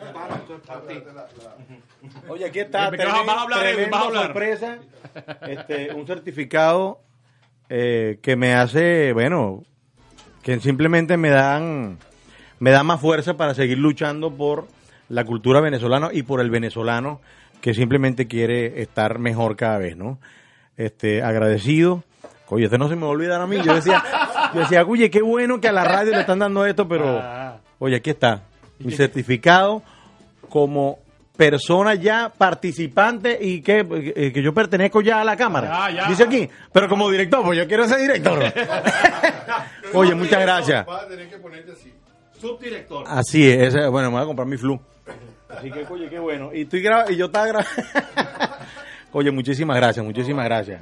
Oye, 2.28 2.44
aquí 2.46 2.60
está. 2.60 2.90
¿De 2.90 2.98
qué 2.98 3.04
vas 3.04 3.14
a- 3.14 3.42
hablar, 3.42 3.90
¿Vas 3.90 4.02
a 4.02 4.06
hablar? 4.06 4.24
sorpresa. 4.26 4.78
Este, 5.48 5.92
un 5.92 6.06
certificado 6.06 7.00
eh, 7.68 8.18
que 8.22 8.36
me 8.36 8.54
hace, 8.54 9.12
bueno, 9.12 9.62
que 10.42 10.60
simplemente 10.60 11.16
me 11.16 11.30
dan, 11.30 11.98
me 12.60 12.70
da 12.70 12.82
más 12.82 13.00
fuerza 13.00 13.36
para 13.36 13.54
seguir 13.54 13.78
luchando 13.78 14.30
por 14.32 14.66
la 15.08 15.24
cultura 15.24 15.60
venezolana 15.60 16.10
y 16.12 16.22
por 16.22 16.40
el 16.40 16.50
venezolano 16.50 17.20
que 17.60 17.74
simplemente 17.74 18.26
quiere 18.28 18.80
estar 18.82 19.18
mejor 19.18 19.56
cada 19.56 19.78
vez, 19.78 19.96
¿no? 19.96 20.18
Este, 20.76 21.22
agradecido. 21.22 22.04
Oye, 22.48 22.66
este 22.66 22.78
no 22.78 22.88
se 22.88 22.94
me 22.94 23.02
va 23.02 23.08
a 23.08 23.10
olvidar 23.10 23.40
a 23.40 23.46
mí. 23.46 23.56
Yo 23.64 23.74
decía, 23.74 24.02
yo 24.54 24.60
decía, 24.60 24.84
oye, 24.84 25.10
qué 25.10 25.22
bueno 25.22 25.60
que 25.60 25.68
a 25.68 25.72
la 25.72 25.84
radio 25.84 26.12
le 26.12 26.20
están 26.20 26.38
dando 26.38 26.64
esto, 26.66 26.86
pero, 26.88 27.22
oye, 27.78 27.96
aquí 27.96 28.10
está. 28.10 28.42
Mi 28.78 28.92
certificado 28.92 29.82
como 30.48 30.98
persona 31.36 31.94
ya 31.94 32.32
participante 32.36 33.36
y 33.40 33.60
que, 33.60 33.84
eh, 34.16 34.32
que 34.32 34.42
yo 34.42 34.54
pertenezco 34.54 35.00
ya 35.00 35.20
a 35.20 35.24
la 35.24 35.36
Cámara. 35.36 35.88
Ya, 35.88 35.96
ya. 36.02 36.08
Dice 36.08 36.24
aquí, 36.24 36.48
pero 36.72 36.88
como 36.88 37.10
director, 37.10 37.42
pues 37.44 37.58
yo 37.58 37.66
quiero 37.66 37.88
ser 37.88 38.00
director. 38.00 38.40
Oye, 39.94 40.14
muchas 40.14 40.40
gracias. 40.40 40.86
Vas 40.86 41.04
a 41.04 41.08
tener 41.08 41.28
que 41.28 41.38
ponerte 41.38 41.72
así. 41.72 41.92
Subdirector. 42.40 43.04
Así 43.08 43.48
es, 43.50 43.74
bueno, 43.90 44.10
me 44.10 44.16
voy 44.16 44.22
a 44.22 44.26
comprar 44.26 44.46
mi 44.46 44.56
flu. 44.56 44.78
Así 45.48 45.70
que, 45.70 45.86
oye, 45.88 46.08
qué 46.08 46.18
bueno. 46.18 46.50
Y, 46.52 46.62
estoy 46.62 46.82
gra- 46.82 47.10
y 47.10 47.16
yo 47.16 47.26
estaba 47.26 47.46
grabando. 47.46 47.70
oye, 49.12 49.30
muchísimas 49.30 49.76
gracias, 49.76 50.04
muchísimas 50.04 50.44
gracias. 50.44 50.80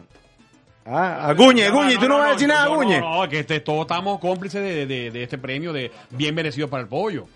Ah, 0.84 1.28
a 1.28 1.34
Guñe, 1.34 1.70
Guñe, 1.70 1.96
¿tú 1.96 2.08
no, 2.08 2.18
vas 2.18 2.30
a 2.30 2.32
decir 2.32 2.48
nada, 2.48 2.64
no, 2.66 2.74
Guñe? 2.76 3.00
No, 3.00 3.22
no, 3.22 3.28
que 3.28 3.38
este, 3.40 3.60
todos 3.60 3.82
estamos 3.82 4.18
cómplices 4.18 4.60
de, 4.62 4.86
de- 4.86 5.10
de 5.12 5.22
este 5.22 5.38
premio 5.38 5.72
de 5.72 5.92
bien 6.10 6.34
merecido 6.34 6.68
para 6.68 6.82
el 6.82 6.88
pollo. 6.88 7.26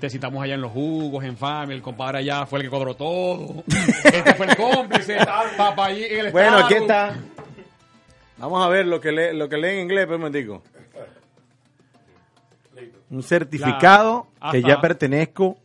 Te 0.00 0.08
citamos 0.08 0.42
allá 0.42 0.54
en 0.54 0.62
los 0.62 0.72
jugos, 0.72 1.22
en 1.24 1.36
Family, 1.36 1.74
el 1.74 1.82
compadre 1.82 2.18
allá 2.18 2.46
fue 2.46 2.58
el 2.60 2.64
que 2.64 2.70
cuadró 2.70 2.94
todo. 2.94 3.64
Este 4.04 4.34
fue 4.34 4.46
el 4.46 4.56
cómplice. 4.56 5.18
Papá 5.56 5.86
allí 5.86 6.04
en 6.04 6.26
el 6.26 6.32
Bueno, 6.32 6.56
aquí 6.58 6.74
está. 6.74 7.14
Vamos 8.38 8.64
a 8.64 8.68
ver 8.68 8.86
lo 8.86 9.00
que 9.00 9.12
lee, 9.12 9.36
lo 9.36 9.48
que 9.48 9.58
lee 9.58 9.68
en 9.74 9.80
inglés, 9.80 10.06
pero 10.06 10.16
un 10.16 10.22
momentico. 10.22 10.62
Un 13.10 13.22
certificado 13.22 14.28
La- 14.40 14.52
que 14.52 14.62
ya 14.62 14.80
pertenezco 14.80 15.58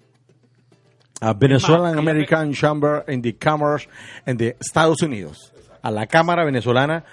a 1.22 1.34
Venezuelan 1.34 1.98
American 1.98 2.52
Chamber 2.54 3.06
in 3.08 3.22
the 3.22 3.36
Commerce 3.38 3.88
en 4.26 4.36
de 4.38 4.58
Estados 4.60 5.02
Unidos. 5.02 5.54
A 5.86 5.92
la 5.92 6.08
Cámara 6.08 6.44
Venezolana 6.44 7.04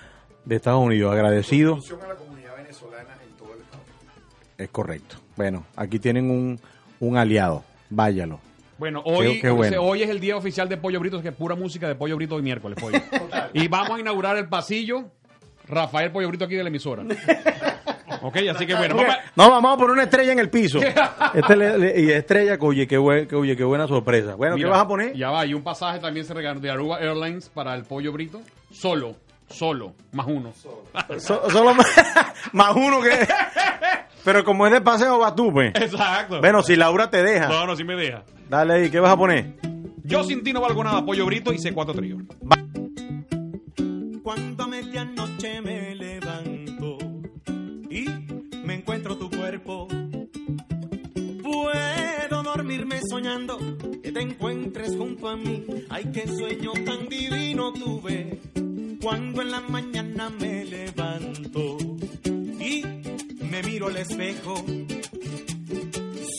de 0.47 0.57
Estados 0.57 0.81
Unidos. 0.83 1.13
Agradecido. 1.13 1.75
Función 1.75 2.01
a 2.03 2.09
la 2.09 2.15
comunidad 2.15 2.57
venezolana 2.57 3.11
en 3.23 3.37
todo 3.37 3.53
el 3.55 3.61
estado. 3.61 3.83
Es 4.57 4.69
correcto. 4.71 5.17
Bueno, 5.37 5.67
aquí 5.77 5.99
tienen 5.99 6.31
un, 6.31 6.59
un 6.99 7.17
aliado. 7.19 7.63
Váyalo. 7.91 8.41
Bueno, 8.79 9.03
hoy, 9.05 9.35
Qué- 9.35 9.41
qué 9.43 9.51
bueno. 9.51 9.83
hoy 9.83 10.03
es 10.03 10.09
el 10.09 10.21
día 10.21 10.37
oficial 10.39 10.69
de 10.71 10.79
Pollo 10.79 10.99
Brito, 11.01 11.21
que 11.21 11.29
es 11.29 11.35
pura 11.35 11.55
música 11.55 11.87
de 11.87 11.95
Pollo 11.97 12.17
Brito 12.17 12.35
hoy 12.37 12.43
miércoles, 12.43 12.79
pollo. 12.81 12.99
y 13.53 13.69
vamos 13.69 13.91
a 13.99 14.01
inaugurar 14.01 14.37
el 14.39 14.49
pasillo 14.49 15.05
Rafael 15.69 16.11
Pollo 16.11 16.29
Brito 16.29 16.47
aquí 16.47 16.55
de 16.57 16.63
la 16.65 16.69
emisora. 16.71 17.05
ok, 18.23 18.37
así 18.55 18.67
que 18.67 18.75
bueno, 18.75 18.97
vamos 18.97 19.13
a- 19.15 19.19
No, 19.37 19.51
vamos 19.51 19.75
a 19.75 19.77
poner 19.77 19.91
una 19.93 20.03
estrella 20.05 20.33
en 20.33 20.39
el 20.39 20.49
piso. 20.51 20.81
Este 21.35 21.57
le- 21.57 21.79
le- 21.79 22.01
y 22.01 22.11
estrella, 22.11 22.59
que 22.59 22.67
oye, 22.67 22.87
qué, 22.89 22.99
buen- 22.99 23.29
que, 23.29 23.37
oye, 23.37 23.57
qué 23.57 23.63
buena 23.65 23.87
sorpresa. 23.87 24.35
Bueno, 24.35 24.57
Mira, 24.57 24.67
¿qué 24.67 24.71
vas 24.73 24.81
a 24.83 24.89
poner? 24.89 25.17
Ya 25.17 25.31
va, 25.31 25.47
y 25.47 25.55
un 25.55 25.63
pasaje 25.63 25.99
también 26.01 26.27
se 26.27 26.35
regaló 26.35 26.59
de 26.61 26.71
Aruba 26.71 26.99
Airlines 26.99 27.49
para 27.51 27.75
el 27.77 27.85
Pollo 27.85 28.11
Brito. 28.13 28.41
Solo, 28.73 29.17
solo, 29.49 29.95
más 30.13 30.27
uno. 30.27 30.53
So- 31.19 31.51
solo 31.51 31.75
más, 31.75 31.87
más 32.53 32.75
uno 32.75 33.01
que. 33.03 33.11
Pero 34.25 34.45
como 34.45 34.67
es 34.67 34.73
de 34.73 34.81
paseo, 34.81 35.19
vas 35.19 35.35
tú, 35.35 35.53
pues. 35.53 35.73
Exacto. 35.75 36.41
Bueno, 36.41 36.63
si 36.63 36.77
Laura 36.77 37.11
te 37.11 37.23
deja. 37.23 37.49
No, 37.49 37.67
no, 37.67 37.77
sí 37.77 37.85
me 37.85 37.95
deja. 37.97 38.25
Dale 38.49 38.75
ahí, 38.75 38.91
¿qué 38.91 39.01
vas 39.01 39.13
a 39.13 39.17
poner? 39.17 39.55
Yo 40.05 40.25
sin 40.25 40.43
ti 40.43 40.53
no 40.53 40.61
valgo 40.61 40.83
nada, 40.85 41.05
Pollo 41.05 41.27
Brito 41.27 41.53
y 41.53 41.59
C4 41.59 41.95
Trío. 41.95 42.19
Cuando 44.23 44.65
a 44.65 44.67
medianoche 44.67 45.61
me 45.61 45.95
levanto 45.95 46.99
y 47.91 48.05
me 48.65 48.75
encuentro 48.75 49.17
tu 49.17 49.29
cuerpo, 49.31 49.89
puedo 51.43 51.71
dormirme 52.57 53.01
soñando 53.09 53.59
que 54.03 54.13
te 54.13 54.21
encuentres 54.21 54.95
junto 54.97 55.29
a 55.29 55.37
mí. 55.37 55.65
Ay, 55.89 56.11
qué 56.13 56.27
sueño 56.27 56.73
tan 56.85 57.09
divino 57.09 57.73
tuve 57.73 58.41
cuando 59.01 59.41
en 59.41 59.51
la 59.51 59.61
mañana 59.61 60.29
me 60.29 60.65
levanto 60.67 61.79
y 62.61 62.85
me 63.51 63.63
miro 63.63 63.87
al 63.87 63.97
espejo. 63.97 64.55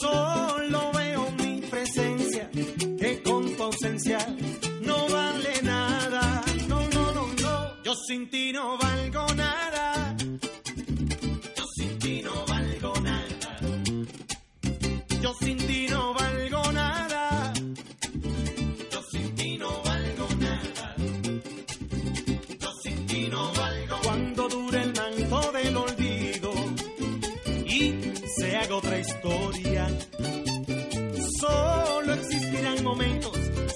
Solo 0.01 0.91
veo 0.93 1.31
mi 1.31 1.61
presencia, 1.61 2.49
que 2.51 3.21
con 3.23 3.55
tu 3.55 3.63
ausencia 3.63 4.19
no 4.81 5.07
vale 5.09 5.61
nada. 5.63 6.43
No, 6.67 6.79
no, 6.89 7.11
no, 7.13 7.27
no. 7.41 7.83
Yo 7.83 7.95
sin 8.07 8.29
ti 8.29 8.51
no 8.53 8.77
valgo 8.77 9.25
nada. 9.35 10.15
Yo 11.57 11.65
sin 11.75 11.97
ti 11.97 12.21
no 12.21 12.45
valgo 12.45 12.93
nada. 13.01 13.59
Yo 15.21 15.33
sin 15.39 15.57
ti 15.57 15.82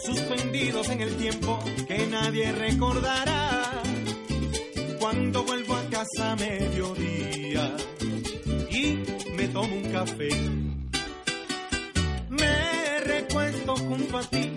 suspendidos 0.07 0.89
en 0.89 1.01
el 1.01 1.15
tiempo 1.17 1.59
que 1.87 2.07
nadie 2.07 2.51
recordará. 2.53 3.83
Cuando 4.99 5.43
vuelvo 5.43 5.75
a 5.75 5.83
casa 5.89 6.31
a 6.31 6.35
mediodía 6.35 7.75
y 8.71 9.03
me 9.35 9.47
tomo 9.49 9.75
un 9.75 9.91
café 9.91 10.29
me 12.29 12.99
recuesto 13.01 13.75
junto 13.75 14.17
a 14.17 14.23
ti. 14.23 14.51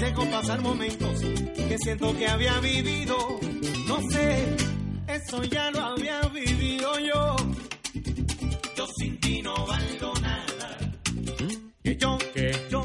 Dejo 0.00 0.24
pasar 0.30 0.60
momentos 0.60 1.20
que 1.20 1.76
siento 1.78 2.16
que 2.16 2.26
había 2.26 2.58
vivido. 2.60 3.16
No 3.86 3.98
sé, 4.10 4.56
eso 5.08 5.42
ya 5.44 5.70
lo 5.70 5.80
había 5.80 6.20
vivido 6.28 6.98
yo. 6.98 7.36
Yo 8.76 8.86
sin 8.96 9.20
ti 9.20 9.42
no 9.42 9.54
valgo 9.66 10.12
nada. 10.20 10.78
Que 11.82 11.96
yo, 11.96 12.18
yo 12.70 12.77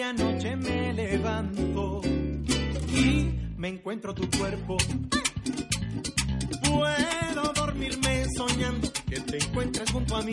medianoche 0.00 0.56
me 0.56 0.94
levanto 0.94 2.00
y 2.88 3.34
me 3.58 3.68
encuentro 3.68 4.14
tu 4.14 4.26
cuerpo, 4.38 4.78
puedo 6.62 7.52
dormirme 7.54 8.24
soñando 8.34 8.90
que 9.06 9.20
te 9.20 9.36
encuentres 9.36 9.90
junto 9.90 10.16
a 10.16 10.22
mí. 10.22 10.32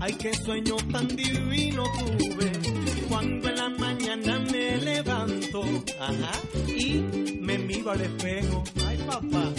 Ay, 0.00 0.12
qué 0.12 0.34
sueño 0.34 0.76
tan 0.92 1.08
divino 1.08 1.84
tuve. 1.98 2.52
Cuando 3.08 3.48
en 3.48 3.56
la 3.56 3.68
mañana 3.70 4.40
me 4.52 4.76
levanto 4.76 5.62
ajá, 5.98 6.32
y 6.66 7.38
me 7.40 7.56
miro 7.58 7.90
al 7.92 8.02
espejo. 8.02 8.62
Ay, 8.86 8.98
papá, 9.06 9.52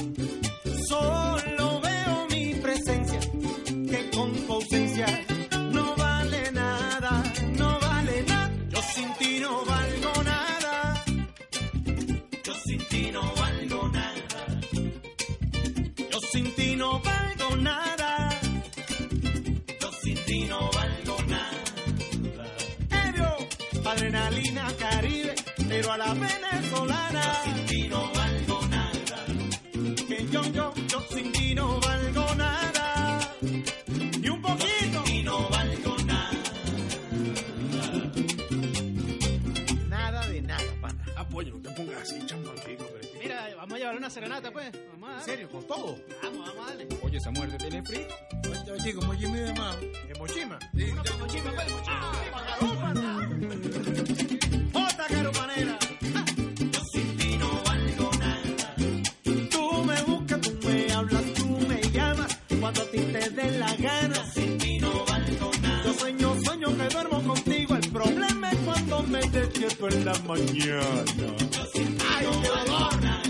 me 69.09 69.19
despierto 69.19 69.87
en 69.87 70.05
la 70.05 70.13
mañana. 70.19 71.03
Yo 71.51 71.65
sin 71.73 71.97
ti 71.97 72.05
no 72.23 72.31
valgo 72.31 72.89
nada. 73.01 73.21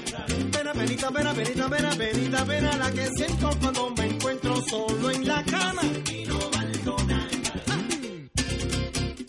Pena, 0.51 0.73
penita, 0.73 1.11
pena, 1.11 1.33
penita, 1.33 1.69
pena, 1.69 1.89
penita, 1.91 2.45
pena 2.45 2.77
la 2.77 2.91
que 2.91 3.07
siento 3.15 3.49
cuando 3.59 3.89
me 3.91 4.05
encuentro 4.05 4.61
solo 4.69 5.11
en 5.11 5.27
la 5.27 5.43
cama. 5.43 5.81
Yo 5.81 5.89
sin 5.93 6.03
ti 6.03 6.25
no 6.25 6.39
valgo 6.51 6.97
nada. 7.07 7.27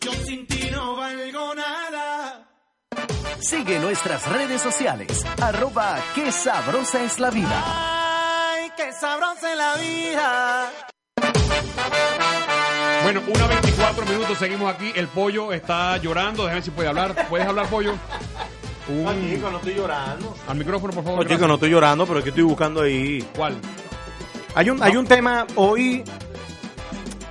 Yo 0.01 0.13
sin 0.27 0.47
ti 0.47 0.71
no 0.73 0.97
valgo 0.97 1.55
nada. 1.55 2.47
Sigue 3.41 3.79
nuestras 3.79 4.27
redes 4.29 4.61
sociales, 4.61 5.25
arroba 5.41 5.99
qué 6.15 6.31
sabrosa 6.31 7.03
es 7.05 7.19
la 7.19 7.31
vida. 7.31 7.65
Ay, 7.65 8.71
qué 8.77 8.93
sabrosa 8.93 9.53
es 9.53 9.57
la 9.57 9.77
vida. 9.77 10.73
Bueno, 13.13 13.23
una 13.35 13.47
24 13.49 14.05
minutos, 14.07 14.39
seguimos 14.39 14.73
aquí. 14.73 14.93
El 14.95 15.09
pollo 15.09 15.53
está 15.53 15.97
llorando. 15.97 16.43
Déjame 16.45 16.55
ver 16.55 16.63
si 16.63 16.71
puede 16.71 16.89
hablar. 16.89 17.27
¿Puedes 17.29 17.45
hablar, 17.45 17.67
pollo? 17.69 17.95
Un- 18.89 19.03
No, 19.05 19.13
chico, 19.13 19.51
no 19.51 19.57
estoy 19.57 19.75
llorando. 19.75 20.37
Al 20.47 20.57
micrófono, 20.57 20.93
por 20.93 21.03
No, 21.03 21.11
favor. 21.11 21.27
chico, 21.29 21.49
no 21.49 21.55
estoy 21.55 21.71
llorando, 21.71 22.07
pero 22.07 22.19
es 22.21 22.23
que 22.23 22.29
estoy 22.31 22.45
buscando 22.45 22.83
ahí. 22.83 23.27
¿Cuál? 23.35 23.57
Hay 24.55 24.71
un, 24.71 24.81
hay 24.81 24.97
un 24.97 25.07
tema 25.07 25.45
hoy. 25.57 26.05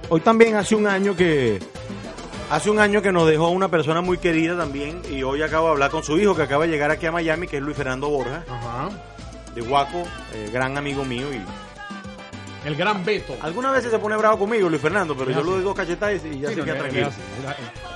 Hoy 0.09 0.19
también 0.19 0.55
hace 0.57 0.75
un 0.75 0.85
año 0.85 1.15
que. 1.15 1.59
Hace 2.49 2.69
un 2.69 2.79
año 2.79 3.01
que 3.01 3.13
nos 3.13 3.25
dejó 3.29 3.47
una 3.47 3.69
persona 3.69 4.01
muy 4.01 4.17
querida 4.17 4.57
también. 4.57 5.01
Y 5.09 5.23
hoy 5.23 5.41
acabo 5.43 5.67
de 5.67 5.71
hablar 5.73 5.91
con 5.91 6.03
su 6.03 6.19
hijo 6.19 6.35
que 6.35 6.41
acaba 6.41 6.65
de 6.65 6.71
llegar 6.71 6.91
aquí 6.91 7.05
a 7.05 7.13
Miami, 7.13 7.47
que 7.47 7.55
es 7.57 7.63
Luis 7.63 7.77
Fernando 7.77 8.09
Borja, 8.09 8.43
Ajá. 8.49 8.89
de 9.55 9.61
Guaco, 9.61 10.03
eh, 10.33 10.49
gran 10.51 10.77
amigo 10.77 11.05
mío. 11.05 11.27
Y 11.33 11.39
El 12.65 12.75
gran 12.75 13.05
Beto. 13.05 13.35
algunas 13.41 13.71
veces 13.73 13.89
se 13.91 13.99
pone 13.99 14.17
bravo 14.17 14.37
conmigo, 14.39 14.67
Luis 14.69 14.81
Fernando, 14.81 15.15
pero 15.15 15.29
Es 15.31 15.35
yo 15.37 15.41
así. 15.41 15.49
le 15.49 15.55
doy 15.55 15.63
dos 15.63 15.75
cachetadas 15.75 16.25
y 16.25 16.39
ya 16.39 16.49
Sí, 16.49 16.55
se 16.55 16.59
no, 16.59 16.65
queda 16.65 16.77
tranquilo. 16.79 17.09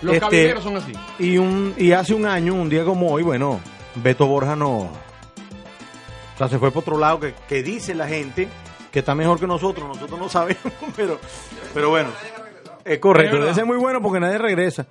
Los 0.01 0.13
Este- 0.15 0.19
caballeros 0.19 0.63
son 0.63 0.77
así. 0.77 0.93
Y, 1.19 1.37
un, 1.37 1.73
y 1.77 1.91
hace 1.91 2.13
un 2.13 2.25
año, 2.25 2.53
un 2.53 2.69
día 2.69 2.85
como 2.85 3.11
hoy, 3.11 3.23
bueno, 3.23 3.59
Beto 3.95 4.25
Borja 4.25 4.55
no. 4.55 4.77
O 4.79 6.37
sea, 6.37 6.47
se 6.47 6.57
fue 6.59 6.71
por 6.71 6.81
otro 6.81 6.97
lado, 6.97 7.19
que, 7.19 7.33
que 7.47 7.61
dice 7.61 7.93
la 7.93 8.07
gente 8.07 8.47
que 8.91 8.99
está 8.99 9.13
mejor 9.15 9.39
que 9.39 9.47
nosotros. 9.47 9.87
Nosotros 9.87 10.19
no 10.19 10.29
sabemos, 10.29 10.61
pero, 10.95 11.19
pero 11.73 11.89
bueno. 11.89 12.09
Es 12.85 12.99
correcto, 12.99 13.35
Es 13.37 13.41
debe 13.43 13.53
ser 13.53 13.65
muy 13.65 13.77
bueno 13.77 14.01
porque 14.01 14.19
nadie 14.19 14.37
regresa. 14.37 14.85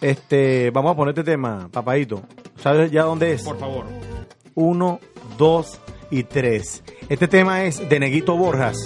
Este, 0.00 0.70
vamos 0.70 0.92
a 0.92 0.96
poner 0.96 1.18
este 1.18 1.24
tema, 1.32 1.68
papadito. 1.70 2.22
¿Sabes 2.60 2.90
ya 2.92 3.02
dónde 3.02 3.32
es? 3.32 3.42
Por 3.42 3.58
favor. 3.58 3.86
Uno, 4.54 5.00
dos 5.36 5.80
y 6.10 6.24
tres. 6.24 6.82
Este 7.08 7.28
tema 7.28 7.64
es 7.64 7.88
de 7.88 8.00
Neguito 8.00 8.36
Borjas 8.36 8.76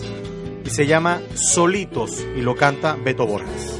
y 0.64 0.70
se 0.70 0.87
llama 0.87 1.20
Solitos 1.35 2.24
y 2.37 2.40
lo 2.40 2.57
canta 2.57 2.96
Beto 2.96 3.26
Borjas. 3.26 3.78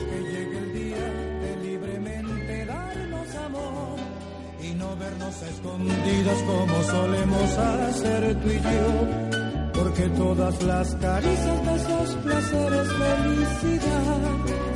escondidas 5.79 6.43
como 6.43 6.83
solemos 6.83 7.59
hacer 7.59 8.41
tú 8.41 8.49
y 8.49 8.61
yo. 8.61 9.39
Porque 9.75 10.09
todas 10.11 10.63
las 10.63 10.95
caricias, 10.97 11.67
besos, 11.67 12.17
placeres, 12.25 12.89
felicidad 12.93 14.19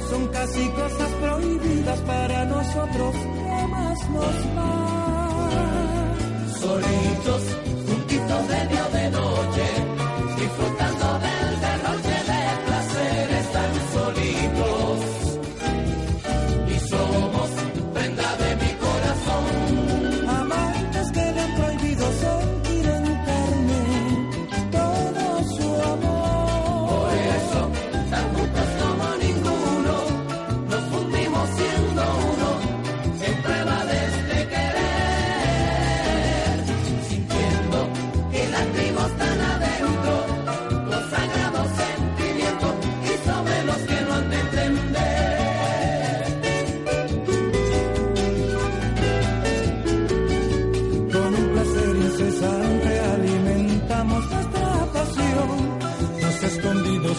son 0.08 0.28
casi 0.28 0.68
cosas 0.68 1.10
prohibidas 1.20 2.00
para 2.00 2.44
nosotros. 2.44 3.14
¿Qué 3.14 3.66
más 3.68 4.10
nos 4.10 4.36
va? 4.56 5.22
Solitos, 6.60 7.42
juntitos 8.42 8.76
de 8.76 8.81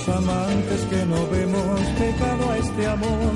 amantes 0.09 0.81
que 0.89 1.05
no 1.05 1.27
vemos 1.27 1.79
pecado 1.97 2.51
a 2.51 2.57
este 2.57 2.87
amor. 2.87 3.33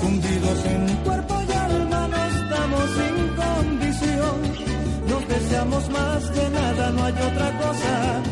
Fundidos 0.00 0.64
en 0.64 0.86
cuerpo 1.04 1.34
y 1.48 1.52
alma 1.52 2.08
nos 2.08 2.50
damos 2.50 2.86
sin 2.98 3.16
condición. 3.42 4.36
Nos 5.08 5.28
deseamos 5.28 5.90
más 5.90 6.34
de 6.34 6.50
nada, 6.50 6.90
no 6.90 7.04
hay 7.04 7.12
otra 7.12 7.58
cosa 7.58 8.22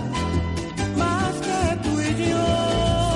más 0.96 1.32
que 1.46 1.76
tú 1.84 2.00
y 2.00 2.30
yo. 2.30 2.46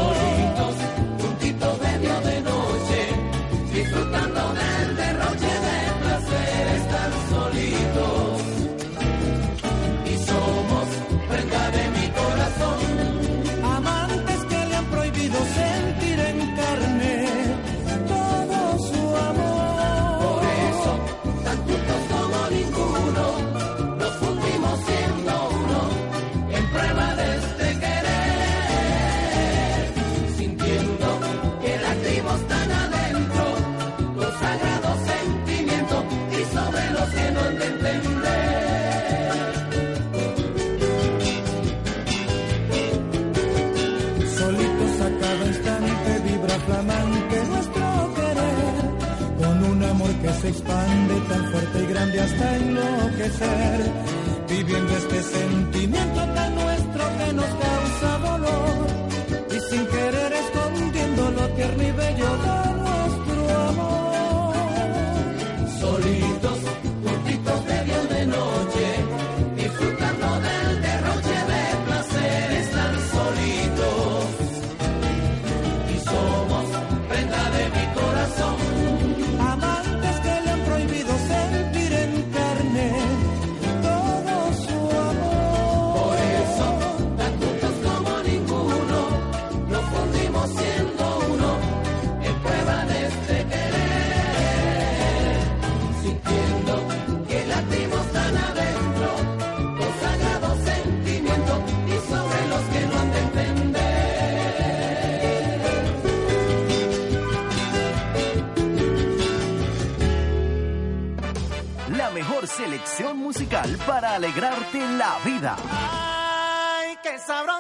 Solitos, 0.01 0.77
juntitos 1.23 1.81
medio 1.81 2.21
de 2.21 2.41
noche, 2.43 3.01
disfrutando 3.75 4.41
del 4.55 4.90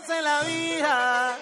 la 0.08 0.40
vida. 0.42 1.36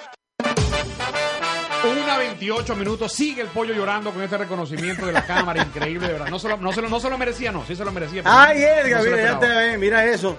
Una 1.85 2.19
28 2.19 2.77
minutos, 2.77 3.13
sigue 3.13 3.43
el 3.43 3.49
pollo 3.49 3.73
llorando 3.73 4.11
con 4.13 4.23
este 4.23 4.37
reconocimiento 4.37 5.07
de 5.07 5.13
la 5.13 5.25
cámara, 5.25 5.63
increíble, 5.63 6.07
de 6.09 6.13
verdad. 6.15 6.29
No 6.29 6.39
se 6.39 6.49
lo, 6.49 6.57
no 6.57 6.73
se 6.73 6.83
lo, 6.83 6.89
no 6.89 7.01
se 7.01 7.09
lo 7.09 7.17
merecía, 7.17 7.53
no, 7.53 7.65
sí 7.67 7.77
se 7.77 7.85
lo 7.85 7.93
merecía. 7.93 8.23
Ay, 8.25 8.63
Edgar, 8.63 9.03
mira, 9.05 9.23
ya 9.23 9.39
te 9.39 9.49
ve, 9.49 9.79
mira 9.79 10.05
eso. 10.05 10.37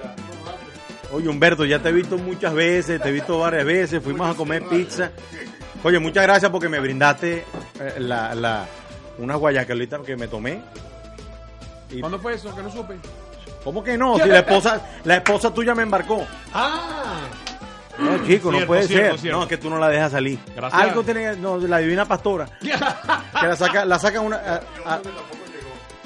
Oye, 1.12 1.28
Humberto, 1.28 1.66
ya 1.66 1.80
te 1.80 1.90
he 1.90 1.92
visto 1.92 2.18
muchas 2.18 2.54
veces, 2.54 3.02
te 3.02 3.10
he 3.10 3.12
visto 3.12 3.40
varias 3.40 3.66
veces, 3.66 4.04
fuimos 4.04 4.30
a 4.30 4.38
comer 4.38 4.64
pizza. 4.68 5.12
Oye, 5.84 5.98
muchas 5.98 6.24
gracias 6.24 6.52
porque 6.52 6.70
me 6.70 6.80
brindaste 6.80 7.46
eh, 7.80 7.94
la, 8.00 8.36
la, 8.36 8.66
una 9.18 9.36
guayacalita 9.36 10.00
que 10.06 10.16
me 10.18 10.28
tomé. 10.28 10.62
Y- 11.90 12.00
¿Cuándo 12.02 12.20
fue 12.20 12.36
eso? 12.36 12.54
Que 12.56 12.62
no 12.62 12.72
supe. 12.72 12.96
¿Cómo 13.64 13.84
que 13.84 13.98
no? 13.98 14.18
Si 14.20 14.28
la 14.30 14.40
esposa, 14.46 14.82
la 15.06 15.16
esposa 15.16 15.52
tuya 15.54 15.74
me 15.74 15.84
embarcó. 15.84 16.26
Ah, 16.54 17.09
No, 18.00 18.26
chico, 18.26 18.52
no 18.52 18.66
puede 18.66 18.84
cierto, 18.84 19.12
ser. 19.12 19.20
cierto. 19.20 19.38
No, 19.38 19.44
es 19.44 19.50
que 19.50 19.58
tú 19.58 19.70
no 19.70 19.78
la 19.78 19.90
dejas 19.90 20.12
salir. 20.12 20.40
Gracias. 20.56 20.82
Algo 20.82 21.04
tiene 21.04 21.32
que- 21.32 21.38
no, 21.38 21.58
la 21.58 21.78
divina 21.80 22.06
pastora. 22.06 22.48
Que 22.62 23.48
la 23.48 23.56
saca, 23.56 23.86
la 23.86 24.00
sacan 24.00 24.26
una. 24.26 24.38
a- 24.38 24.62
a- 24.86 25.02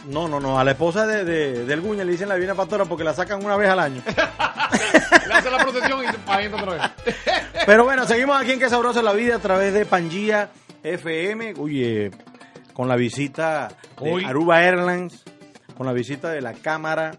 no, 0.07 0.27
no, 0.27 0.39
no. 0.39 0.59
A 0.59 0.63
la 0.63 0.71
esposa 0.71 1.07
de, 1.07 1.23
de- 1.23 1.65
del 1.65 1.81
Guña 1.81 2.03
le 2.03 2.11
dicen 2.11 2.27
la 2.27 2.35
divina 2.35 2.53
pastora 2.55 2.85
porque 2.85 3.03
la 3.03 3.13
sacan 3.13 3.43
una 3.43 3.55
vez 3.55 3.69
al 3.69 3.79
año. 3.79 4.01
le 5.27 5.33
hace 5.33 5.49
la 5.49 5.57
procesión 5.59 6.03
y 6.03 6.07
se 6.07 6.13
para 6.19 6.45
otra 6.55 6.73
vez. 6.73 7.15
Pero 7.65 7.83
bueno, 7.85 8.05
seguimos 8.05 8.39
aquí 8.41 8.51
en 8.51 8.59
Que 8.59 8.69
Sabrosa 8.69 9.01
la 9.01 9.13
Vida 9.13 9.35
a 9.35 9.39
través 9.39 9.73
de 9.73 9.85
Pangía 9.85 10.49
FM. 10.83 11.53
Oye, 11.57 12.11
con 12.73 12.87
la 12.89 12.95
visita 12.97 13.69
de 14.01 14.11
Hoy- 14.11 14.25
Aruba 14.25 14.61
Airlines, 14.61 15.23
con 15.77 15.85
la 15.87 15.93
visita 15.93 16.29
de 16.29 16.41
la 16.41 16.53
Cámara 16.53 17.11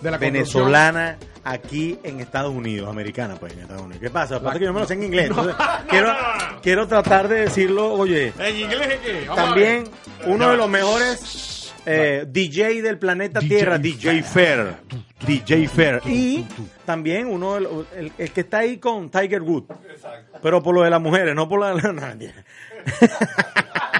De 0.00 0.10
la 0.10 0.16
venezolana 0.18 1.18
aquí 1.44 1.98
en 2.02 2.20
Estados 2.20 2.54
Unidos, 2.54 2.88
americana 2.88 3.36
pues 3.36 3.52
en 3.52 3.60
Estados 3.60 3.82
Unidos. 3.82 4.00
¿Qué 4.02 4.10
pasa? 4.10 4.40
Pasa 4.42 4.58
que 4.58 4.64
yo 4.66 4.72
me 4.72 4.80
lo 4.80 4.86
sé 4.86 4.94
en 4.94 5.02
inglés. 5.04 5.26
entonces 5.30 5.54
quiero, 5.88 6.12
quiero 6.62 6.86
tratar 6.88 7.28
de 7.28 7.40
decirlo, 7.42 7.92
oye, 7.92 8.32
¿En 8.38 8.56
inglés 8.56 8.98
qué? 9.04 9.24
Vamos 9.28 9.36
también 9.44 9.84
uno 10.26 10.50
de 10.50 10.56
los 10.56 10.68
mejores 10.68 11.72
eh, 11.84 12.24
DJ 12.28 12.80
del 12.82 12.98
planeta 12.98 13.40
Tierra, 13.40 13.76
DJ 13.78 14.22
Fair. 14.22 14.76
DJ 15.26 15.68
Fair. 15.68 16.00
Y 16.06 16.46
también 16.84 17.26
uno 17.26 17.54
de 17.54 17.60
los- 17.62 17.86
el, 17.96 18.12
el 18.18 18.30
que 18.30 18.40
está 18.42 18.58
ahí 18.58 18.78
con 18.78 19.10
Tiger 19.10 19.42
Wood. 19.42 19.64
Pero 20.42 20.62
por 20.62 20.74
lo 20.74 20.82
de 20.82 20.90
las 20.90 21.00
mujeres, 21.00 21.34
no 21.34 21.48
por 21.48 21.60
la 21.60 21.74
de 21.74 21.92
nadie. 21.92 22.34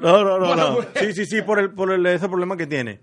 No, 0.00 0.24
no, 0.24 0.38
no, 0.38 0.54
no. 0.54 0.78
Sí, 0.96 1.12
sí, 1.12 1.26
sí, 1.26 1.42
por 1.42 1.58
el, 1.58 1.70
por 1.72 1.92
el, 1.92 2.04
ese 2.06 2.28
problema 2.28 2.56
que 2.56 2.66
tiene. 2.66 3.00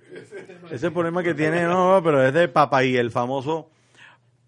Ese 0.70 0.92
problema 0.92 1.24
que 1.24 1.34
tiene, 1.34 1.64
no, 1.64 2.02
pero 2.04 2.26
es 2.26 2.34
de 2.34 2.48
Papaí, 2.48 2.96
el 2.98 3.12
famoso 3.12 3.70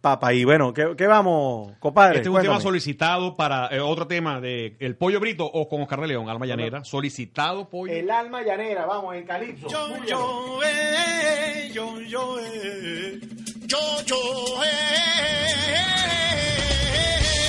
Papaí. 0.03 0.43
Bueno, 0.43 0.73
¿qué, 0.73 0.95
qué 0.97 1.07
vamos, 1.07 1.71
compadre? 1.79 2.17
Este 2.17 2.27
es 2.27 2.35
un 2.35 2.41
tema 2.41 2.59
solicitado 2.59 3.35
para 3.37 3.67
eh, 3.67 3.79
otro 3.79 4.05
tema 4.05 4.41
de 4.41 4.75
El 4.79 4.97
Pollo 4.97 5.21
Brito 5.21 5.45
o 5.45 5.69
con 5.69 5.81
Oscar 5.81 6.01
de 6.01 6.07
León, 6.07 6.29
Alma 6.29 6.45
Llanera. 6.45 6.83
Solicitado 6.83 7.69
pollo. 7.69 7.93
El 7.93 8.11
alma 8.11 8.41
llanera, 8.41 8.85
vamos, 8.85 9.15
en 9.15 9.25
Calipso. 9.25 9.65
Yo, 9.69 9.87
yo, 10.05 10.59
eh, 10.65 11.71
yo, 11.73 12.01
yo, 12.01 12.37
eh, 12.41 13.19
yo, 13.65 13.77
yo, 14.05 14.15
eh, 14.65 15.73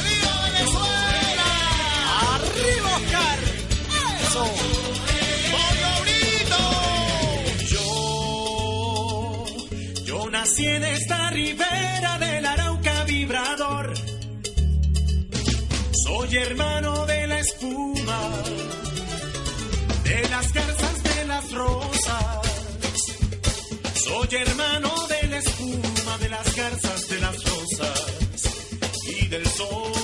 ¡Viva 0.04 0.33
Venezuela! 0.44 1.48
¡Arriba, 2.37 2.96
Oscar! 2.96 3.38
¡Eso! 4.22 4.73
Nací 10.44 10.66
en 10.66 10.85
esta 10.85 11.30
ribera 11.30 12.18
del 12.18 12.44
Arauca 12.44 13.04
vibrador. 13.04 13.94
Soy 16.04 16.37
hermano 16.37 17.07
de 17.07 17.26
la 17.26 17.38
espuma 17.38 18.20
de 20.04 20.28
las 20.28 20.52
garzas 20.52 21.02
de 21.02 21.24
las 21.24 21.50
rosas. 21.50 22.40
Soy 24.07 24.28
hermano 24.33 24.90
de 25.12 25.28
la 25.28 25.38
espuma 25.38 26.18
de 26.20 26.28
las 26.28 26.57
garzas 26.57 27.09
de 27.09 27.20
las 27.20 27.37
rosas 27.44 28.02
y 29.16 29.26
del 29.28 29.46
sol 29.46 30.03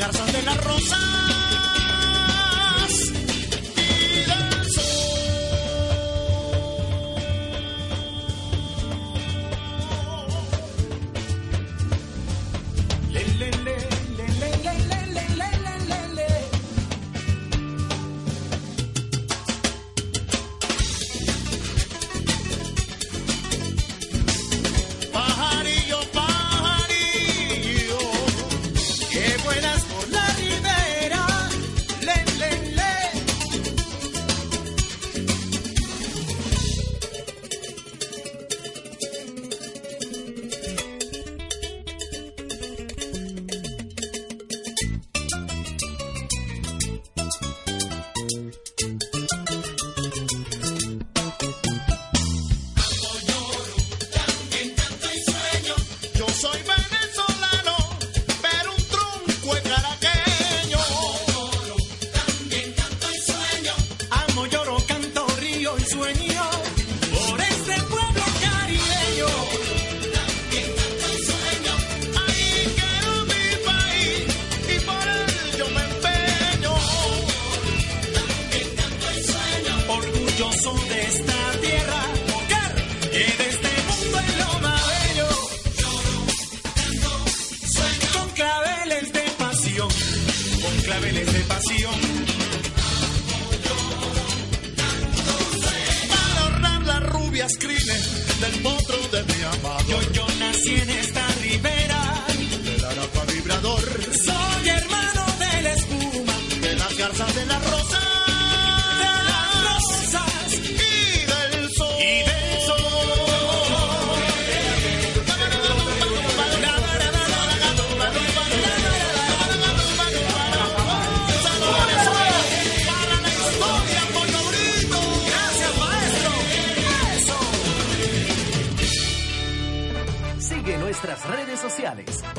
garzas 0.00 0.32
de 0.32 0.42
la 0.42 0.54
rosa. 0.54 1.39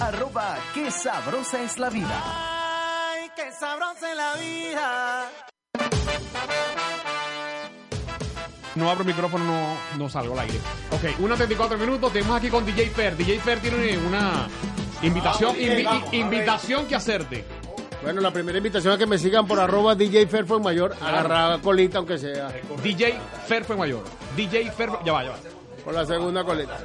Arroba 0.02 0.58
qué 0.74 0.92
sabrosa 0.92 1.62
es 1.64 1.78
la 1.78 1.90
vida. 1.90 2.22
Ay, 3.14 3.30
qué 3.36 3.52
sabrosa 3.52 4.12
es 4.12 4.18
la 4.18 4.34
vida. 4.36 5.30
No 8.76 8.90
abro 8.90 9.02
el 9.02 9.08
micrófono, 9.08 9.44
no, 9.44 9.78
no 9.98 10.10
salgo 10.10 10.34
al 10.34 10.40
aire. 10.48 10.58
Ok, 10.92 11.20
1.34 11.20 11.78
minutos. 11.78 12.14
Tenemos 12.14 12.38
aquí 12.38 12.50
con 12.50 12.66
DJ 12.66 12.90
Fer. 12.90 13.18
DJ 13.18 13.40
Fer 13.40 13.60
tiene 13.60 13.98
una 13.98 14.48
invitación, 15.02 15.56
invi- 15.58 16.14
invitación 16.14 16.86
que 16.88 16.96
hacerte. 16.96 17.44
Bueno, 18.02 18.22
la 18.22 18.32
primera 18.32 18.58
invitación 18.58 18.94
es 18.94 19.00
que 19.00 19.06
me 19.06 19.18
sigan 19.18 19.46
por 19.46 19.60
arroba 19.60 19.94
DJ 19.94 20.26
Fairford 20.26 20.62
Mayor, 20.64 20.96
agarrar 21.02 21.60
colita 21.62 22.00
aunque 22.00 22.18
sea. 22.18 22.50
DJ 22.82 23.20
Fer 23.48 23.64
fue 23.64 23.76
mayor. 23.76 24.04
DJ 24.36 24.72
Fer, 24.72 24.90
ya 25.06 25.14
va, 25.14 25.24
ya 25.24 25.30
va. 25.32 25.36
Por 25.84 25.94
la 25.94 26.06
segunda 26.06 26.44
coleta. 26.44 26.78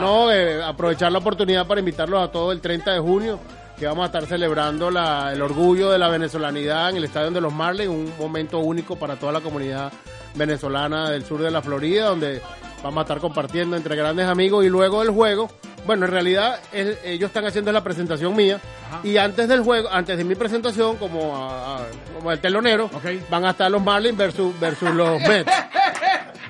No, 0.00 0.30
eh, 0.30 0.62
aprovechar 0.62 1.10
la 1.12 1.18
oportunidad 1.18 1.66
para 1.66 1.80
invitarlos 1.80 2.22
a 2.22 2.30
todos 2.30 2.52
el 2.54 2.60
30 2.60 2.92
de 2.92 2.98
junio, 3.00 3.38
que 3.78 3.86
vamos 3.86 4.02
a 4.02 4.06
estar 4.06 4.26
celebrando 4.26 4.90
la- 4.90 5.32
el 5.32 5.40
orgullo 5.42 5.90
de 5.90 5.98
la 5.98 6.08
venezolanidad 6.08 6.90
en 6.90 6.96
el 6.96 7.04
Estadio 7.04 7.30
de 7.30 7.40
los 7.40 7.52
Marlins, 7.52 7.88
un 7.90 8.12
momento 8.18 8.58
único 8.58 8.96
para 8.96 9.16
toda 9.16 9.32
la 9.32 9.40
comunidad 9.40 9.90
venezolana 10.34 11.10
del 11.10 11.24
sur 11.24 11.40
de 11.42 11.50
la 11.50 11.62
Florida, 11.62 12.06
donde 12.06 12.40
vamos 12.82 12.98
a 12.98 13.02
estar 13.02 13.18
compartiendo 13.18 13.76
entre 13.76 13.96
grandes 13.96 14.26
amigos 14.26 14.64
y 14.64 14.68
luego 14.68 15.00
del 15.00 15.10
juego. 15.10 15.48
Bueno, 15.86 16.04
en 16.06 16.12
realidad 16.12 16.60
el- 16.72 16.96
ellos 17.04 17.28
están 17.30 17.44
haciendo 17.44 17.72
la 17.72 17.82
presentación 17.82 18.36
mía 18.36 18.60
y 19.02 19.16
antes 19.16 19.48
del 19.48 19.62
juego, 19.62 19.88
antes 19.90 20.16
de 20.16 20.22
mi 20.24 20.34
presentación 20.36 20.96
como, 20.96 21.36
a- 21.36 21.78
a- 21.78 21.86
como 22.16 22.30
el 22.30 22.38
telonero, 22.38 22.88
van 23.30 23.44
a 23.46 23.50
estar 23.50 23.68
los 23.70 23.82
Marlins 23.82 24.16
versus, 24.16 24.58
versus 24.60 24.90
los 24.90 25.20
Mets. 25.22 25.50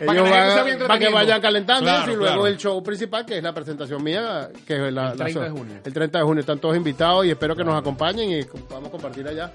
Para 0.07 0.13
que 0.13 0.19
Ellos 0.27 0.31
van- 0.31 0.41
vaya 0.41 0.87
para 0.87 1.37
que 1.37 1.41
calentando 1.43 1.83
Claro, 1.85 2.13
y 2.13 2.17
luego 2.17 2.33
claro. 2.35 2.47
el 2.47 2.57
show 2.59 2.83
principal 2.83 3.25
que 3.27 3.39
es 3.39 3.43
la 3.43 3.53
presentación 3.53 4.03
mía 4.03 4.49
que 4.67 4.75
es 4.75 4.81
la, 4.81 5.13
El 5.13 5.19
la- 5.19 5.25
30 5.25 5.41
de 5.41 5.51
junio. 5.51 5.75
el 5.85 5.93
30 5.93 6.19
de 6.19 6.25
junio 6.25 6.41
están 6.41 6.59
todos 6.59 6.77
invitados 6.77 7.25
y 7.27 7.31
espero 7.31 7.55
que 7.57 7.65
nos 7.65 7.79
acompañen 7.79 8.31
y 8.31 8.41
vamos 8.71 8.89
a 8.89 8.91
compartir 8.91 9.27
allá 9.29 9.53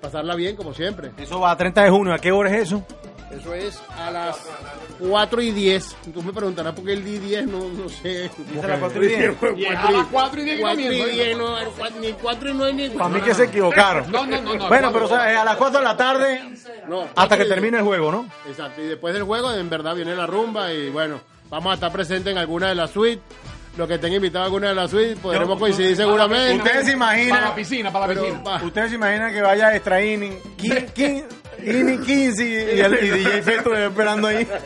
pasarla 0.00 0.34
bien 0.34 0.54
como 0.56 0.74
siempre 0.74 1.12
Eso 1.18 1.40
va 1.40 1.50
a 1.52 1.56
30 1.56 1.82
de 1.84 1.90
junio. 1.90 2.12
¿A 2.12 2.18
qué 2.18 2.30
hora 2.32 2.50
es 2.54 2.62
eso? 2.68 2.84
eso 3.30 3.54
es 3.54 3.80
a 3.98 4.10
las 4.10 4.36
4 5.08 5.42
y 5.42 5.50
10. 5.52 5.96
Tú 6.12 6.22
me 6.22 6.32
preguntarás 6.32 6.72
por 6.72 6.84
qué 6.84 6.92
el 6.92 7.04
D10 7.04 7.46
no, 7.46 7.68
no 7.68 7.88
sé. 7.88 8.26
¿Esa 8.26 8.64
era 8.64 8.80
4 8.80 9.04
y 9.04 9.08
10? 9.08 9.36
4 9.38 9.56
y 9.56 10.44
10 10.44 10.60
4 10.60 10.80
y 10.80 10.88
10, 10.88 11.38
no, 11.38 11.56
ni 12.00 12.12
4 12.12 12.48
y 12.48 12.54
9 12.54 12.72
ni 12.72 12.88
Para 12.90 13.08
mí 13.10 13.20
que 13.20 13.34
se 13.34 13.44
equivocaron. 13.44 14.10
No, 14.10 14.26
no, 14.26 14.40
no. 14.40 14.68
bueno, 14.68 14.92
pero 14.92 15.04
o 15.06 15.08
sea, 15.08 15.32
eh, 15.32 15.36
a 15.36 15.44
las 15.44 15.56
4 15.56 15.78
de 15.78 15.84
la 15.84 15.96
tarde 15.96 16.42
no, 16.88 17.08
hasta 17.14 17.36
que 17.36 17.44
termine 17.44 17.78
el 17.78 17.84
juego, 17.84 18.10
¿no? 18.10 18.28
Exacto, 18.48 18.82
y 18.82 18.86
después 18.86 19.14
del 19.14 19.24
juego 19.24 19.52
en 19.52 19.68
verdad 19.68 19.94
viene 19.94 20.14
la 20.14 20.26
rumba 20.26 20.72
y 20.72 20.90
bueno, 20.90 21.20
vamos 21.50 21.72
a 21.72 21.74
estar 21.74 21.92
presentes 21.92 22.32
en 22.32 22.38
alguna 22.38 22.68
de 22.68 22.74
las 22.74 22.90
suites 22.90 23.22
los 23.76 23.88
que 23.88 23.94
estén 23.94 24.12
invitados 24.12 24.44
a 24.44 24.46
alguna 24.46 24.68
de 24.68 24.74
las 24.74 24.90
suites, 24.90 25.18
podremos 25.18 25.58
coincidir 25.58 25.96
seguramente. 25.96 26.62
Ustedes 26.62 26.86
se 26.86 26.92
imaginan. 26.92 27.30
Para 27.30 27.48
la 27.48 27.54
piscina, 27.54 27.92
para 27.92 28.06
la 28.06 28.14
piscina. 28.14 28.62
Ustedes 28.62 28.90
se 28.90 28.94
imaginan 28.96 29.32
que 29.32 29.42
vaya 29.42 29.68
a 29.68 29.74
extra 29.74 30.04
inning. 30.04 30.38
15, 30.56 31.26
Ini 31.62 31.98
15 31.98 32.44
y, 32.44 32.80
el, 32.80 32.94
y 33.04 33.10
DJ 33.10 33.42
Feto 33.42 33.76
esperando 33.76 34.28
ahí. 34.28 34.46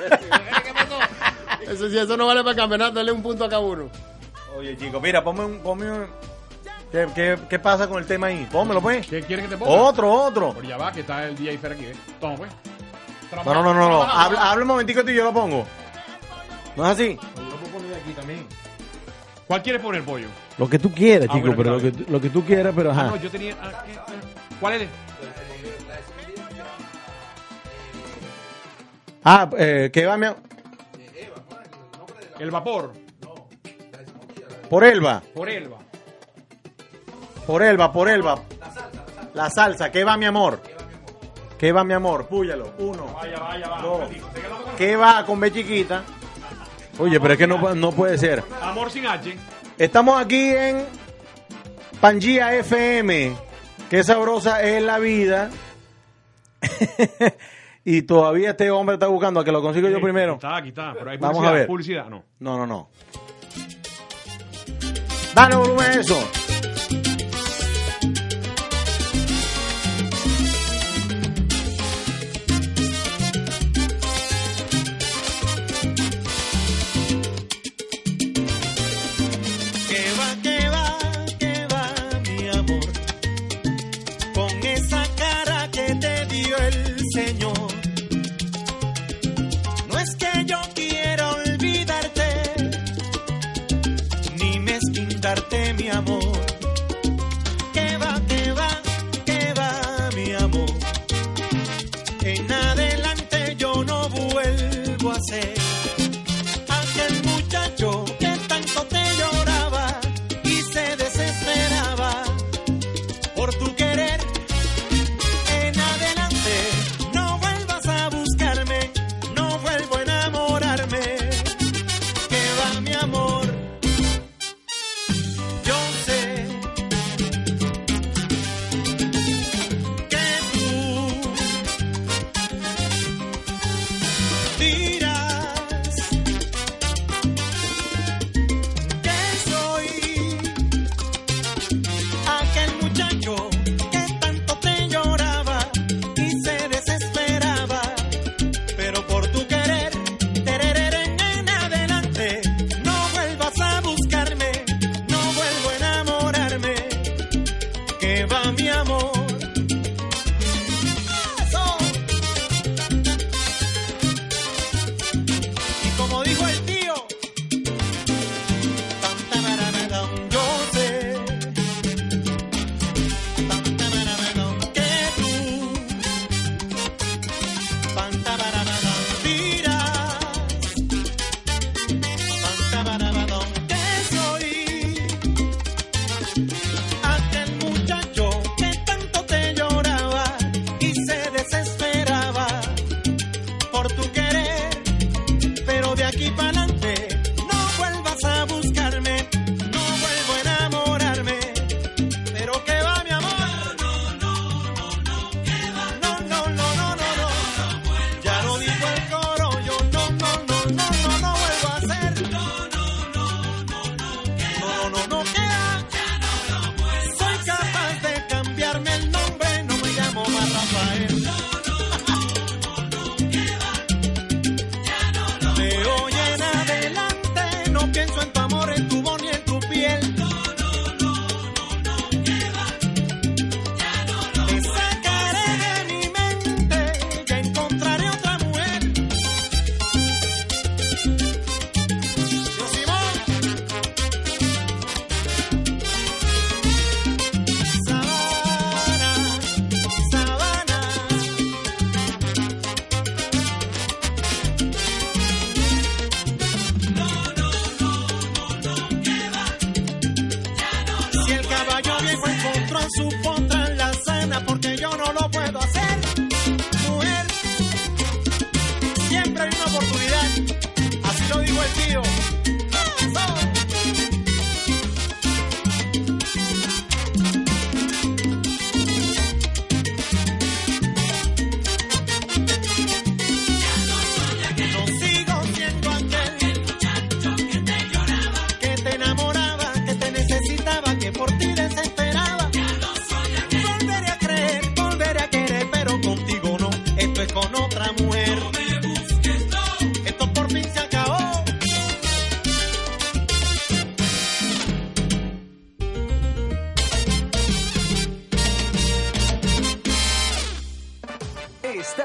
Eso, 1.68 1.90
si 1.90 1.98
eso 1.98 2.16
no 2.16 2.27
vale 2.27 2.42
para 2.42 2.57
campeonato, 2.57 2.94
dale 2.94 3.12
un 3.12 3.22
punto 3.22 3.44
a 3.44 3.48
cada. 3.48 3.61
Oye, 3.61 4.77
chico, 4.79 5.01
mira, 5.01 5.22
ponme 5.22 5.44
un. 5.44 5.59
Ponme 5.59 5.90
un... 5.90 6.07
¿Qué, 6.90 7.07
qué, 7.14 7.38
qué 7.48 7.59
pasa 7.59 7.87
con 7.87 7.98
el 7.98 8.07
tema 8.07 8.29
ahí? 8.29 8.48
Pónmelo, 8.51 8.81
pues. 8.81 9.07
¿Qué 9.07 9.20
quieres 9.22 9.44
que 9.44 9.51
te 9.51 9.59
ponga? 9.59 9.70
Otro, 9.70 10.11
otro. 10.11 10.55
Por 10.55 10.66
ya 10.66 10.79
va, 10.79 10.90
que 10.90 11.01
está 11.01 11.27
el 11.27 11.37
DJ 11.37 11.59
Fer 11.59 11.72
aquí, 11.72 11.85
¿eh? 11.85 11.96
Toma, 12.18 12.37
pues. 12.37 12.51
No, 13.44 13.55
no, 13.55 13.74
no, 13.74 13.74
no. 13.74 14.03
Habla, 14.03 14.51
habla 14.51 14.62
un 14.62 14.68
momentico 14.68 15.05
tú 15.05 15.11
y 15.11 15.16
yo 15.16 15.24
lo 15.24 15.35
pongo. 15.35 15.66
¿No 16.74 16.87
es 16.87 16.92
así? 16.92 17.18
Yo 17.37 17.42
lo 17.42 17.57
puedo 17.57 17.72
poner 17.72 17.94
aquí 17.94 18.12
también. 18.12 18.46
¿Cuál 19.46 19.62
quieres 19.62 19.83
poner, 19.83 20.03
pollo? 20.05 20.29
Lo 20.57 20.68
que 20.68 20.79
tú 20.79 20.92
quieras, 20.92 21.29
ah, 21.31 21.35
chico, 21.35 21.55
pero 21.57 21.72
lo 21.72 21.81
que, 21.81 21.92
lo 22.11 22.20
que, 22.20 22.31
tú 22.31 22.44
quieras, 22.44 22.72
pero 22.74 22.90
ah, 22.90 22.92
ajá. 22.92 23.03
Ah, 23.03 23.11
no, 23.11 23.16
yo 23.16 23.31
tenía. 23.31 23.55
Ah, 23.61 23.85
¿Cuál 24.61 24.74
es? 24.74 24.88
Ah, 29.31 29.47
eh, 29.59 29.91
que 29.93 30.07
va 30.07 30.14
a... 30.14 30.37
El 32.38 32.51
vapor. 32.51 32.95
Por 34.71 34.85
Elba. 34.85 35.23
Por 35.35 35.51
Elba. 35.51 35.77
Por 37.47 37.62
Elba, 37.62 37.93
por 37.93 38.09
Elba. 38.09 38.43
La 38.59 38.71
salsa. 38.71 39.05
La 39.35 39.51
salsa. 39.51 39.93
¿Qué 39.93 40.03
va, 40.03 40.17
mi 40.17 40.25
amor? 40.25 40.62
¿Qué 41.59 41.73
va, 41.73 41.85
mi 41.85 41.93
amor? 41.93 42.27
Púyalo. 42.27 42.73
Uno. 42.79 43.05
Vaya, 43.12 43.38
vaya, 43.38 43.69
va. 43.69 43.83
Dos. 43.83 44.09
¿Qué 44.79 44.97
va 44.97 45.27
con 45.27 45.38
B 45.41 45.53
chiquita? 45.53 46.05
Oye, 46.99 47.21
pero 47.21 47.35
es 47.35 47.38
que 47.38 47.47
no, 47.47 47.75
no 47.75 47.93
puede 47.93 48.17
ser. 48.17 48.43
Amor 48.62 48.91
sin 48.91 49.07
H. 49.07 49.37
Estamos 49.77 50.19
aquí 50.19 50.55
en 50.55 50.87
Pangía 52.01 52.55
FM. 52.55 53.37
Qué 53.91 54.03
sabrosa 54.03 54.62
es 54.62 54.83
la 54.83 54.99
vida. 54.99 55.51
y 57.90 58.03
todavía 58.03 58.51
este 58.51 58.70
hombre 58.70 58.96
está 58.96 59.07
buscando 59.07 59.40
a 59.40 59.44
que 59.44 59.51
lo 59.51 59.62
consigo 59.62 59.87
sí, 59.88 59.94
yo 59.94 60.01
primero. 60.03 60.35
Está, 60.35 60.57
aquí 60.57 60.68
está, 60.68 60.92
pero 60.92 61.11
hay 61.11 61.16
publicidad, 61.16 61.33
Vamos 61.33 61.48
a 61.48 61.53
ver. 61.53 61.66
publicidad, 61.66 62.11
no. 62.11 62.22
No, 62.38 62.59
no, 62.59 62.66
no. 62.66 62.90
Dale 65.35 65.57
volumen 65.57 65.87
a 65.87 65.94
eso. 65.94 66.38
amor. 95.99 96.58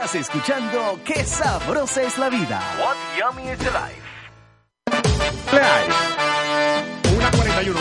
Estás 0.04 0.20
escuchando 0.20 1.00
Qué 1.06 1.24
sabrosa 1.24 2.04
es 2.04 2.18
la 2.18 2.30
vida. 2.30 2.62
What 2.78 2.98
yummy 3.18 3.50
is 3.50 3.58
the 3.58 3.72
life. 3.72 4.02
Live. 5.54 5.94
1.41. 7.22 7.74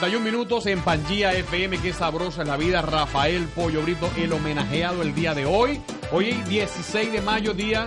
1.41 0.00 0.20
minutos 0.20 0.66
en 0.66 0.80
Pangía 0.80 1.32
FM. 1.32 1.78
Qué 1.78 1.92
sabrosa 1.92 2.42
es 2.42 2.48
la 2.48 2.56
vida. 2.56 2.82
Rafael 2.82 3.44
Pollo 3.54 3.80
Brito, 3.82 4.10
el 4.16 4.32
homenajeado 4.32 5.02
el 5.02 5.14
día 5.14 5.32
de 5.32 5.46
hoy. 5.46 5.80
Hoy 6.10 6.32
16 6.48 7.12
de 7.12 7.20
mayo, 7.20 7.54
día 7.54 7.86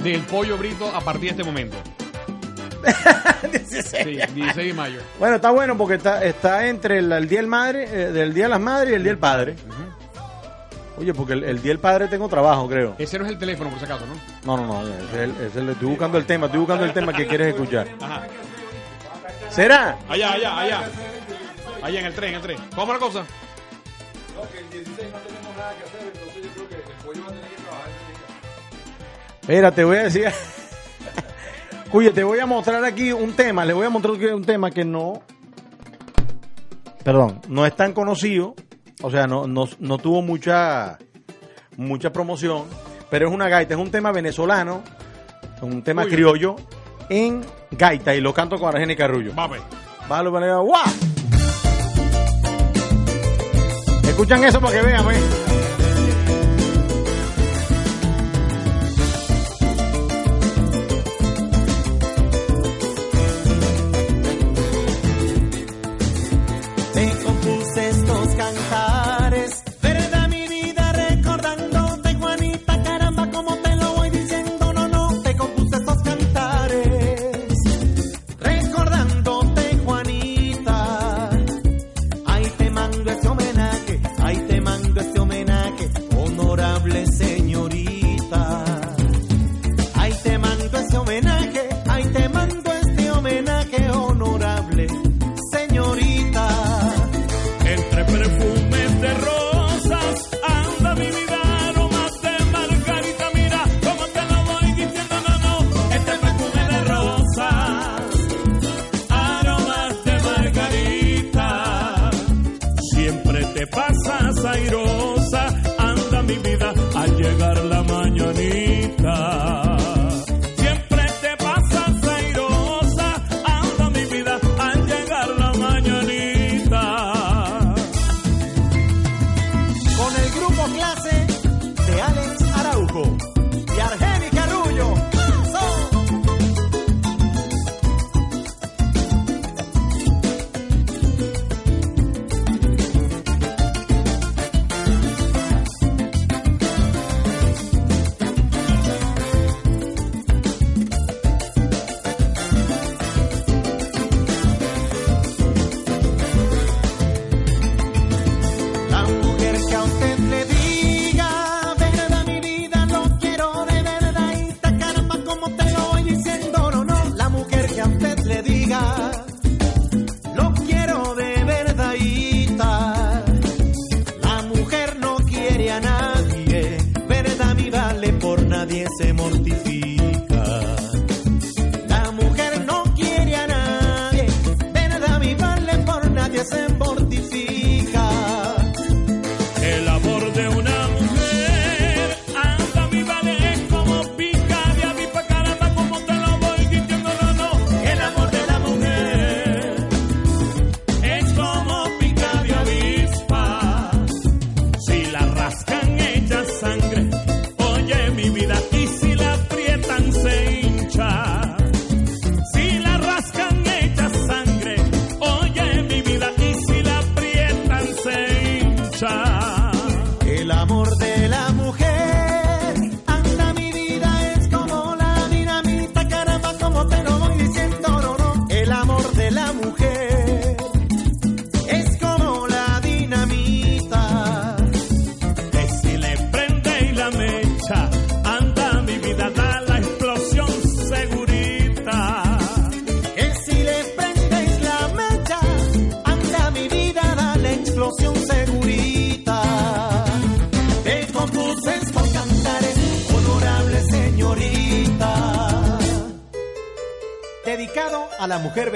del 0.00 0.20
Pollo 0.20 0.58
Brito 0.58 0.86
a 0.94 1.00
partir 1.00 1.34
de 1.34 1.40
este 1.40 1.44
momento. 1.44 1.78
16. 3.50 4.34
De 4.56 4.74
mayo. 4.74 5.00
Bueno, 5.18 5.36
está 5.36 5.50
bueno 5.52 5.78
porque 5.78 5.94
está, 5.94 6.22
está 6.22 6.66
entre 6.66 6.98
el, 6.98 7.28
Día 7.30 7.38
del 7.38 7.46
Madre, 7.46 7.84
eh, 7.84 8.12
del 8.12 8.34
Día 8.34 8.44
de 8.44 8.50
las 8.50 8.60
Madres 8.60 8.92
y 8.92 8.94
el 8.96 9.02
Día 9.02 9.12
del 9.12 9.18
Padre. 9.18 9.56
Oye, 10.96 11.12
porque 11.12 11.32
el, 11.32 11.60
día 11.60 11.72
del 11.72 11.80
padre 11.80 12.06
tengo 12.06 12.28
trabajo, 12.28 12.68
creo. 12.68 12.94
Ese 12.98 13.18
no 13.18 13.24
es 13.24 13.32
el 13.32 13.38
teléfono, 13.38 13.70
por 13.70 13.78
si 13.80 13.84
acaso, 13.84 14.04
¿no? 14.06 14.14
No, 14.56 14.64
no, 14.64 14.82
no. 14.82 14.88
Es 14.88 15.14
el, 15.14 15.30
es 15.44 15.56
el, 15.56 15.68
estoy 15.70 15.88
buscando 15.88 16.18
el 16.18 16.24
tema, 16.24 16.46
estoy 16.46 16.60
buscando 16.60 16.84
el 16.84 16.92
tema 16.92 17.12
que 17.12 17.26
quieres 17.26 17.48
escuchar. 17.48 17.88
Ajá. 18.00 18.22
¿Será? 19.50 19.98
Allá, 20.08 20.32
allá, 20.32 20.58
allá. 20.58 20.90
Allá 21.82 22.00
en 22.00 22.06
el 22.06 22.14
tren, 22.14 22.30
en 22.30 22.34
el 22.36 22.42
tren. 22.42 22.58
¿Cómo 22.74 22.92
la 22.92 22.98
cosa? 22.98 23.24
No, 24.34 24.50
que 24.50 24.58
el 24.58 24.70
16 24.70 25.12
no 25.12 25.18
tenemos 25.18 25.56
nada 25.56 25.74
que 25.74 25.84
hacer, 25.84 26.12
entonces 26.12 26.42
yo 26.42 26.64
creo 26.66 26.68
que 26.68 26.90
el 26.90 26.98
pollo 27.04 27.20
va 27.22 27.26
a 27.26 27.34
tener 27.34 27.50
que 27.50 27.62
trabajar. 27.62 27.88
Mira, 29.48 29.70
te 29.72 29.84
voy 29.84 29.96
a 29.96 30.02
decir. 30.04 30.28
Oye, 31.92 32.10
te 32.10 32.24
voy 32.24 32.38
a 32.38 32.46
mostrar 32.46 32.84
aquí 32.84 33.12
un 33.12 33.34
tema. 33.34 33.64
Le 33.64 33.72
voy 33.72 33.86
a 33.86 33.90
mostrar 33.90 34.14
un 34.34 34.44
tema 34.44 34.70
que 34.70 34.84
no. 34.84 35.22
Perdón, 37.04 37.40
no 37.48 37.66
es 37.66 37.76
tan 37.76 37.92
conocido 37.92 38.54
o 39.02 39.10
sea, 39.10 39.26
no, 39.26 39.46
no, 39.46 39.68
no 39.80 39.98
tuvo 39.98 40.22
mucha, 40.22 40.98
mucha 41.76 42.12
promoción. 42.12 42.64
Pero 43.10 43.28
es 43.28 43.34
una 43.34 43.48
gaita, 43.48 43.74
es 43.74 43.80
un 43.80 43.90
tema 43.90 44.12
venezolano. 44.12 44.82
Un 45.60 45.82
tema 45.82 46.04
Uy. 46.04 46.10
criollo 46.10 46.56
en 47.08 47.44
gaita. 47.70 48.14
Y 48.14 48.20
lo 48.20 48.34
canto 48.34 48.58
con 48.58 48.68
Argenis 48.74 48.96
Carrullo. 48.96 49.34
Va, 49.34 49.48
pues. 49.48 49.62
Vale, 50.08 50.28
vale, 50.28 50.54
¡guau! 50.54 50.82
Escuchan 54.06 54.44
eso 54.44 54.60
para 54.60 54.80
que 54.80 54.86
vean, 54.86 55.06
¿ves? 55.06 55.43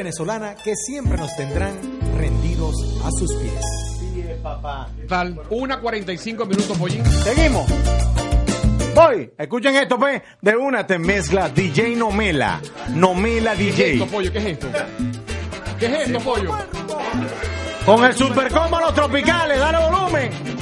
Venezolana 0.09 0.55
que 0.55 0.75
siempre 0.75 1.19
nos 1.19 1.37
tendrán 1.37 1.75
rendidos 2.17 2.75
a 3.05 3.11
sus 3.11 3.31
pies. 3.35 3.63
Tal, 5.07 5.39
una 5.51 5.81
45 5.81 6.47
minutos, 6.47 6.79
Pollín. 6.79 7.05
Seguimos. 7.05 7.67
Voy. 8.95 9.31
Escuchen 9.37 9.77
esto, 9.77 9.99
pues. 9.99 10.23
De 10.41 10.57
una 10.57 10.87
te 10.87 10.99
mezcla 10.99 11.51
DJ 11.51 11.95
Nomela. 11.97 12.59
Nomela 12.95 13.55
¿Qué 13.55 13.69
es 13.69 13.77
DJ. 13.77 13.93
esto, 13.93 14.07
pollo? 14.07 14.33
¿Qué 14.33 14.39
es 14.39 14.45
esto? 14.47 14.69
¿Qué 15.79 15.87
es 15.87 16.07
esto, 16.07 16.21
pollo? 16.21 16.57
Con 17.85 18.05
el 18.07 18.15
super 18.15 18.51
combo 18.51 18.81
Los 18.81 18.95
Tropicales. 18.95 19.59
Dale 19.59 19.91
volumen. 19.91 20.58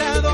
Lado 0.00 0.29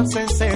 nonsense 0.00 0.49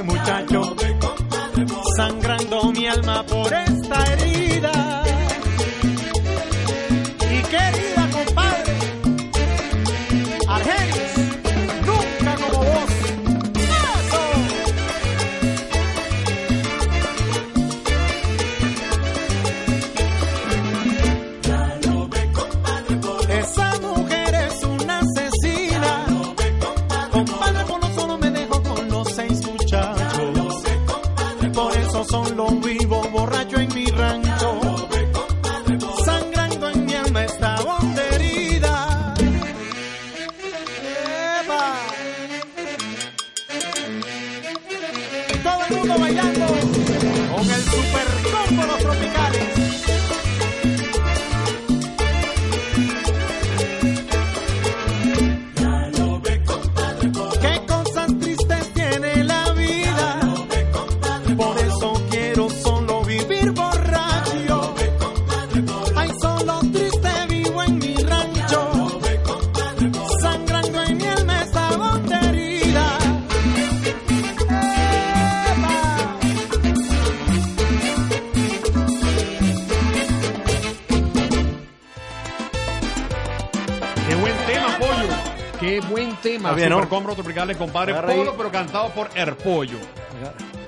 Está 86.55 86.69
bien, 86.69 86.71
¿no? 86.71 87.15
Tropicales, 87.15 87.57
compadre 87.57 87.93
Agarra 87.93 88.13
ahí. 88.13 88.19
Polo, 88.19 88.35
pero 88.37 88.51
cantado 88.51 88.91
por 88.91 89.09
El 89.15 89.35
Pollo. 89.35 89.79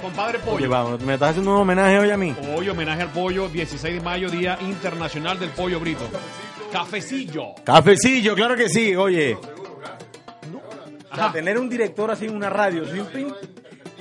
Compadre 0.03 0.39
Pollo. 0.41 0.57
Oye, 0.57 0.67
vamos, 0.67 1.01
¿me 1.01 1.15
estás 1.15 1.31
haciendo 1.31 1.53
un 1.53 1.61
homenaje 1.61 1.99
hoy 1.99 2.11
a 2.11 2.17
mí? 2.17 2.35
Hoy 2.55 2.69
homenaje 2.69 3.03
al 3.03 3.11
pollo, 3.11 3.49
16 3.49 3.95
de 3.95 4.01
mayo, 4.01 4.29
Día 4.29 4.59
Internacional 4.61 5.39
del 5.39 5.51
Pollo 5.51 5.81
Brito. 5.81 6.05
Cafecillo. 6.73 7.55
Cafecillo, 7.65 8.35
claro 8.35 8.57
que 8.57 8.69
sí, 8.69 8.95
oye. 8.97 9.39
O 11.13 11.15
sea, 11.15 11.33
tener 11.33 11.59
un 11.59 11.69
director 11.69 12.11
así 12.11 12.27
en 12.27 12.37
una 12.37 12.51
radio, 12.51 12.83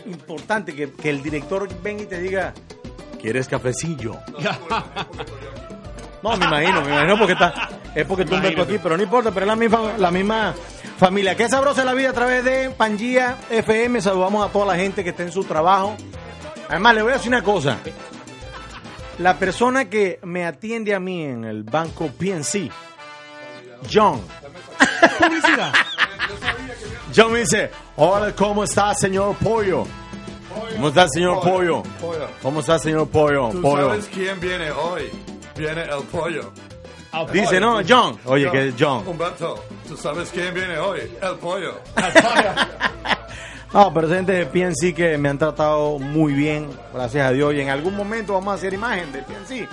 importante 0.06 0.76
que, 0.76 0.92
que 0.92 1.10
el 1.10 1.24
director 1.24 1.68
venga 1.82 2.04
y 2.04 2.08
te 2.08 2.20
diga, 2.20 2.54
¿quieres 3.22 3.48
cafecillo? 3.48 4.18
No, 6.24 6.36
me 6.38 6.46
imagino, 6.48 6.82
me 6.82 6.88
imagino 6.88 7.20
porque 7.20 7.34
está, 7.34 7.70
es 7.94 8.04
porque 8.08 8.26
tú 8.26 8.32
ves 8.42 8.58
aquí, 8.58 8.80
pero 8.82 8.98
no 8.98 9.04
importa, 9.04 9.30
pero 9.30 9.46
es 9.46 9.48
la 9.48 9.56
misma, 9.56 9.94
la 9.96 10.10
misma 10.10 10.56
familia. 10.98 11.36
Qué 11.36 11.48
sabrosa 11.50 11.84
la 11.84 11.94
vida 11.94 12.10
a 12.10 12.14
través 12.14 12.44
de 12.44 12.70
Pangía 12.72 13.38
FM. 13.50 14.02
Saludamos 14.02 14.48
a 14.48 14.52
toda 14.52 14.66
la 14.66 14.76
gente 14.76 15.04
que 15.04 15.10
está 15.12 15.24
en 15.24 15.32
su 15.32 15.44
trabajo. 15.44 15.96
Además, 16.70 16.96
le 16.96 17.02
voy 17.04 17.12
a 17.12 17.16
decir 17.16 17.30
una 17.30 17.44
cosa. 17.44 17.78
La 19.20 19.38
persona 19.38 19.90
que 19.90 20.20
me 20.24 20.46
atiende 20.46 20.94
a 20.94 21.00
mí 21.00 21.24
en 21.24 21.46
el 21.46 21.64
banco 21.64 22.08
PNC, 22.08 22.70
John. 23.92 24.22
Publicidad. 25.20 25.74
John 27.16 27.32
me 27.32 27.40
dice, 27.40 27.72
hola, 27.96 28.34
¿cómo 28.36 28.64
está, 28.64 28.94
señor 28.94 29.36
Pollo? 29.38 29.86
¿Cómo 30.76 30.90
está, 30.90 31.08
señor 31.08 31.42
Pollo? 31.42 31.84
Pollo. 32.02 32.28
¿Cómo 32.42 32.60
está, 32.60 32.78
señor 32.80 33.08
Pollo? 33.08 33.50
¿Tú 33.52 33.62
Pollo. 33.62 33.90
sabes 33.90 34.10
quién 34.14 34.40
viene 34.40 34.72
hoy? 34.72 35.10
Viene 35.56 35.84
el 35.84 36.04
pollo. 36.12 36.52
Dice, 37.32 37.62
no, 37.62 37.80
John. 37.88 38.20
Oye, 38.26 38.52
que 38.52 38.68
es 38.68 38.76
John. 38.78 39.08
Humberto, 39.08 39.64
¿tú 39.88 39.98
sabes 39.98 40.30
quién 40.32 40.54
viene 40.54 40.78
hoy? 40.78 41.02
El 41.22 41.36
pollo. 41.38 41.80
No, 43.74 43.94
pero 43.94 44.08
gente 44.08 44.32
de 44.32 44.46
PNC 44.46 44.94
que 44.96 45.18
me 45.18 45.28
han 45.28 45.38
tratado 45.38 46.00
muy 46.00 46.32
bien, 46.32 46.70
gracias 46.94 47.28
a 47.28 47.32
Dios. 47.34 47.54
Y 47.56 47.60
en 47.60 47.68
algún 47.70 47.94
momento 47.94 48.32
vamos 48.32 48.54
a 48.54 48.56
hacer 48.56 48.74
imagen 48.74 49.12
de 49.12 49.22
PNC. 49.22 49.68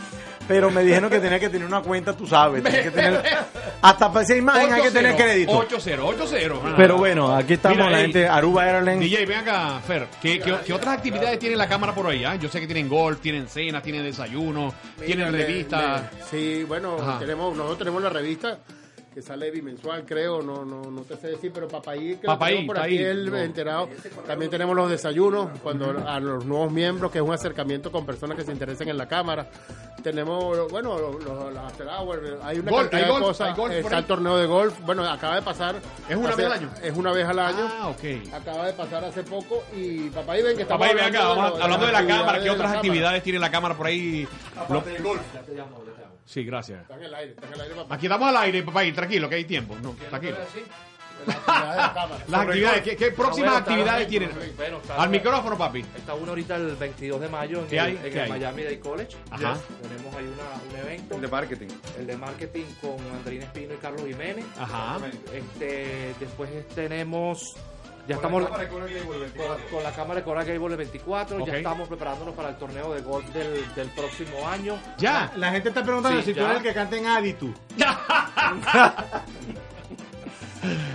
Pero 0.48 0.72
me 0.72 0.82
dijeron 0.82 1.08
que 1.08 1.20
tenía 1.20 1.38
que 1.38 1.48
tener 1.48 1.64
una 1.68 1.82
cuenta, 1.82 2.12
tú 2.12 2.26
sabes. 2.26 2.64
que 2.64 2.90
tener- 2.90 3.22
hasta 3.82 4.08
para 4.12 4.24
esa 4.24 4.34
imagen 4.34 4.72
hay 4.72 4.82
que 4.82 4.90
tener 4.90 5.14
crédito. 5.14 5.52
8-0, 5.52 6.00
8-0. 6.18 6.74
Pero 6.76 6.96
bueno, 6.96 7.32
aquí 7.32 7.52
estamos 7.52 7.78
Mira, 7.78 7.90
la 7.90 7.98
ey, 7.98 8.02
gente, 8.06 8.26
Aruba 8.26 8.66
Airlines. 8.68 9.08
DJ, 9.08 9.24
ven 9.24 9.38
acá, 9.38 9.80
Fer. 9.86 10.08
¿Qué, 10.20 10.40
qué, 10.40 10.52
qué 10.66 10.72
otras 10.72 10.96
actividades 10.96 11.38
tiene 11.38 11.54
la 11.54 11.68
cámara 11.68 11.94
por 11.94 12.08
ahí? 12.08 12.24
ah? 12.24 12.34
Yo 12.34 12.48
sé 12.48 12.58
que 12.58 12.66
tienen 12.66 12.88
golf, 12.88 13.20
tienen 13.20 13.46
cenas, 13.46 13.84
tienen 13.84 14.02
desayuno, 14.02 14.74
tienen 14.98 15.28
Mira, 15.28 15.30
le- 15.30 15.46
revista. 15.46 16.10
le- 16.12 16.24
sí, 16.28 16.64
bueno, 16.64 16.96
tenemos, 17.20 17.54
nosotros 17.56 17.78
tenemos 17.78 18.02
la 18.02 18.10
revista 18.10 18.58
que 19.12 19.20
sale 19.22 19.50
bimensual, 19.50 20.04
creo, 20.06 20.40
no, 20.40 20.64
no, 20.64 20.90
no 20.90 21.02
te 21.02 21.16
sé 21.16 21.28
decir, 21.28 21.50
pero 21.52 21.68
Papaí, 21.68 22.16
que 22.16 22.26
Papaí, 22.26 22.66
por 22.66 22.76
está 22.76 22.86
aquí 22.86 22.98
ahí. 22.98 23.04
él 23.04 23.30
No. 23.30 23.36
enterado. 23.36 23.88
También 24.26 24.50
tenemos 24.50 24.74
los 24.74 24.90
desayunos 24.90 25.50
cuando 25.62 26.02
a 26.06 26.18
los 26.18 26.44
nuevos 26.46 26.72
miembros, 26.72 27.10
que 27.12 27.18
es 27.18 27.24
un 27.24 27.32
acercamiento 27.34 27.92
con 27.92 28.06
personas 28.06 28.36
que 28.38 28.44
se 28.44 28.52
interesen 28.52 28.88
en 28.88 28.96
la 28.96 29.06
cámara. 29.06 29.46
Tenemos, 30.02 30.70
bueno, 30.72 30.98
los, 30.98 31.22
los- 31.24 31.56
after 31.58 31.86
hours, 31.86 32.22
hay 32.42 32.58
una 32.58 32.70
Golf, 32.70 32.88
cantidad 32.90 33.04
hay 33.04 33.10
golf, 33.10 33.24
cosas. 33.26 33.56
golf 33.56 33.72
Está 33.74 33.98
el 33.98 34.04
torneo 34.06 34.36
de 34.36 34.46
golf, 34.46 34.74
bueno, 34.84 35.08
acaba 35.08 35.36
de 35.36 35.42
pasar. 35.42 35.76
¿Es 36.08 36.16
una 36.16 36.30
hace- 36.30 36.36
vez 36.42 36.46
al 36.46 36.52
año? 36.58 36.70
Es 36.82 36.96
una 36.96 37.12
vez 37.12 37.26
al 37.26 37.38
año. 37.38 37.68
Ah, 37.70 37.88
ok. 37.88 38.32
Acaba 38.34 38.66
de 38.66 38.72
pasar 38.72 39.04
hace 39.04 39.22
poco 39.22 39.62
y 39.76 40.08
Papaí 40.08 40.42
ven 40.42 40.56
que 40.56 40.62
estamos 40.62 40.86
Papá, 40.88 40.92
y 40.92 40.96
ven 40.96 41.14
acá, 41.14 41.18
hablando 41.20 41.42
vamos 41.42 41.58
de 41.58 41.64
hablando 41.64 41.86
de 41.86 41.92
la 41.92 42.06
cámara, 42.06 42.42
¿qué 42.42 42.50
otras 42.50 42.72
actividades 42.72 43.22
tiene 43.22 43.38
la 43.38 43.50
cámara 43.50 43.76
por 43.76 43.86
ahí? 43.86 44.26
Aparte 44.56 44.90
del 44.90 45.02
golf. 45.02 45.20
Sí, 46.24 46.44
gracias. 46.44 46.82
Está 46.82 46.94
en 46.96 47.02
el 47.04 47.14
aire, 47.14 47.32
está 47.32 47.46
en 47.46 47.52
el 47.54 47.60
aire, 47.60 47.74
papá. 47.74 47.94
Aquí 47.94 48.06
estamos 48.06 48.28
al 48.28 48.36
aire, 48.36 48.62
papá, 48.62 48.84
y 48.84 48.92
tranquilo, 48.92 49.28
que 49.28 49.34
hay 49.36 49.44
tiempo. 49.44 49.76
No, 49.82 49.94
tranquilo. 50.08 50.36
Las 51.24 51.36
actividades 51.36 51.76
de 51.76 51.76
la 51.82 51.94
cámara. 51.94 52.24
Las 52.26 52.40
actividades, 52.40 52.82
¿qué, 52.82 52.96
qué 52.96 53.10
próximas 53.12 53.50
bueno, 53.52 53.56
actividades 53.58 54.08
tienen? 54.08 54.30
bueno, 54.56 54.76
está 54.78 55.02
Al 55.02 55.08
micrófono, 55.10 55.56
papi. 55.56 55.80
Está 55.96 56.14
uno 56.14 56.30
ahorita 56.30 56.56
el 56.56 56.74
22 56.74 57.20
de 57.20 57.28
mayo 57.28 57.60
en 57.60 57.66
¿Qué 57.68 57.78
el. 58.22 58.28
Miami 58.28 58.62
Day 58.64 58.78
College. 58.78 59.16
Ajá. 59.30 59.56
Tenemos 59.82 60.14
ahí 60.16 60.24
una- 60.26 60.70
un 60.80 60.86
evento. 60.86 61.14
El 61.14 61.20
de 61.20 61.28
marketing. 61.28 61.68
El 61.98 62.06
de 62.08 62.16
marketing 62.16 62.64
con 62.80 62.96
Andrina 63.16 63.44
Espino 63.44 63.74
y 63.74 63.76
Carlos 63.76 64.02
Jiménez. 64.04 64.44
Ajá. 64.58 64.98
Este, 65.32 66.14
después 66.18 66.50
tenemos. 66.74 67.54
Ya 68.08 68.16
estamos 68.16 68.42
con, 68.48 68.58
con 69.70 69.82
la 69.84 69.92
cámara 69.92 70.20
de 70.20 70.24
Coral 70.24 70.44
Gable 70.44 70.66
el 70.72 70.76
24. 70.76 71.36
Ok. 71.40 71.46
Ya 71.46 71.56
estamos 71.58 71.86
preparándonos 71.88 72.34
para 72.34 72.48
el 72.48 72.56
torneo 72.56 72.92
de 72.94 73.00
golf 73.00 73.24
del, 73.32 73.64
del 73.74 73.88
próximo 73.90 74.48
año. 74.48 74.76
Ya. 74.98 75.32
La 75.36 75.52
gente 75.52 75.68
está 75.68 75.84
preguntando 75.84 76.18
Sí, 76.20 76.26
si 76.26 76.34
tú 76.34 76.40
ya. 76.40 76.46
eres 76.46 76.56
el 76.58 76.62
que 76.64 76.74
canta 76.74 76.96
en 76.96 77.06
Aditu. 77.06 77.54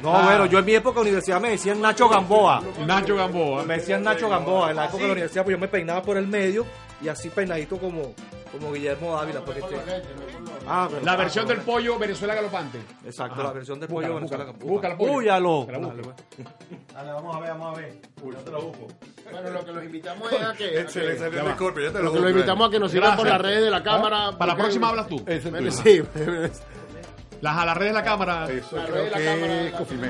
No, 0.01 0.15
Ah. 0.15 0.21
bueno, 0.23 0.45
yo 0.45 0.59
en 0.59 0.65
mi 0.65 0.75
época 0.75 0.95
de 0.95 1.01
universidad 1.01 1.41
me 1.41 1.49
decían 1.49 1.81
Nacho 1.81 2.07
Gamboa. 2.07 2.63
Nacho 2.85 3.15
Gamboa. 3.17 3.63
Me 3.63 3.75
decían 3.77 4.01
Nacho 4.01 4.29
Gamboa. 4.29 4.69
En 4.69 4.77
la 4.77 4.85
época 4.85 5.01
de 5.01 5.07
la 5.07 5.13
universidad, 5.13 5.43
pues 5.43 5.55
yo 5.55 5.59
me 5.59 5.67
peinaba 5.67 6.01
por 6.01 6.15
el 6.15 6.25
medio 6.27 6.65
y 7.01 7.09
así 7.09 7.29
peinadito 7.29 7.77
como, 7.77 8.13
como 8.51 8.71
Guillermo 8.71 9.15
Dávila. 9.17 9.41
Porque 9.43 9.59
este- 9.59 9.75
Ah, 10.65 10.87
pero- 10.89 11.05
La 11.05 11.11
ah, 11.13 11.15
versión 11.17 11.47
del 11.47 11.57
pollo 11.59 11.99
Venezuela 11.99 12.33
galopante. 12.35 12.79
Exacto, 13.05 13.33
Ajá. 13.35 13.43
la 13.43 13.51
versión 13.53 13.79
del 13.79 13.89
Búscala, 13.89 14.07
pollo 14.07 14.15
Venezuela. 14.19 14.43
búscala. 14.45 14.71
Búscala, 14.71 14.97
pollo. 14.97 15.13
Búscalo. 15.13 15.67
Dale, 16.93 17.11
vamos 17.11 17.35
a 17.35 17.39
ver, 17.39 17.49
vamos 17.51 17.77
a 17.77 17.81
ver. 17.81 18.01
Yo 18.23 18.29
te 18.39 18.51
lo 18.51 18.61
busco. 18.61 18.87
Bueno, 19.31 19.49
lo 19.51 19.65
que 19.65 19.71
los 19.73 19.83
invitamos 19.83 20.31
es 20.31 20.41
a 20.41 20.53
que. 20.53 20.65
a 20.65 20.85
que- 20.85 22.01
lo 22.01 22.11
que 22.13 22.19
los 22.19 22.29
invitamos 22.31 22.67
a 22.67 22.71
que 22.71 22.79
nos 22.79 22.91
sigan 22.91 23.17
por 23.17 23.27
las 23.27 23.41
redes 23.41 23.61
de 23.63 23.69
la 23.71 23.83
cámara. 23.83 24.31
Para 24.37 24.53
la 24.53 24.53
porque- 24.53 24.61
próxima 24.63 24.89
hablas 24.89 25.07
tú. 25.07 25.23
Sí. 25.71 26.01
Las 27.41 27.57
a 27.57 27.65
las 27.65 27.77
redes 27.77 27.93
de 27.93 27.99
la 27.99 28.03
cámara. 28.03 28.49
Eso 28.51 28.75
La 28.77 28.85
creo 28.85 28.95
red 28.95 29.03
de 29.05 29.09
la 29.11 29.17
que 29.17 29.25
cámara. 29.25 29.61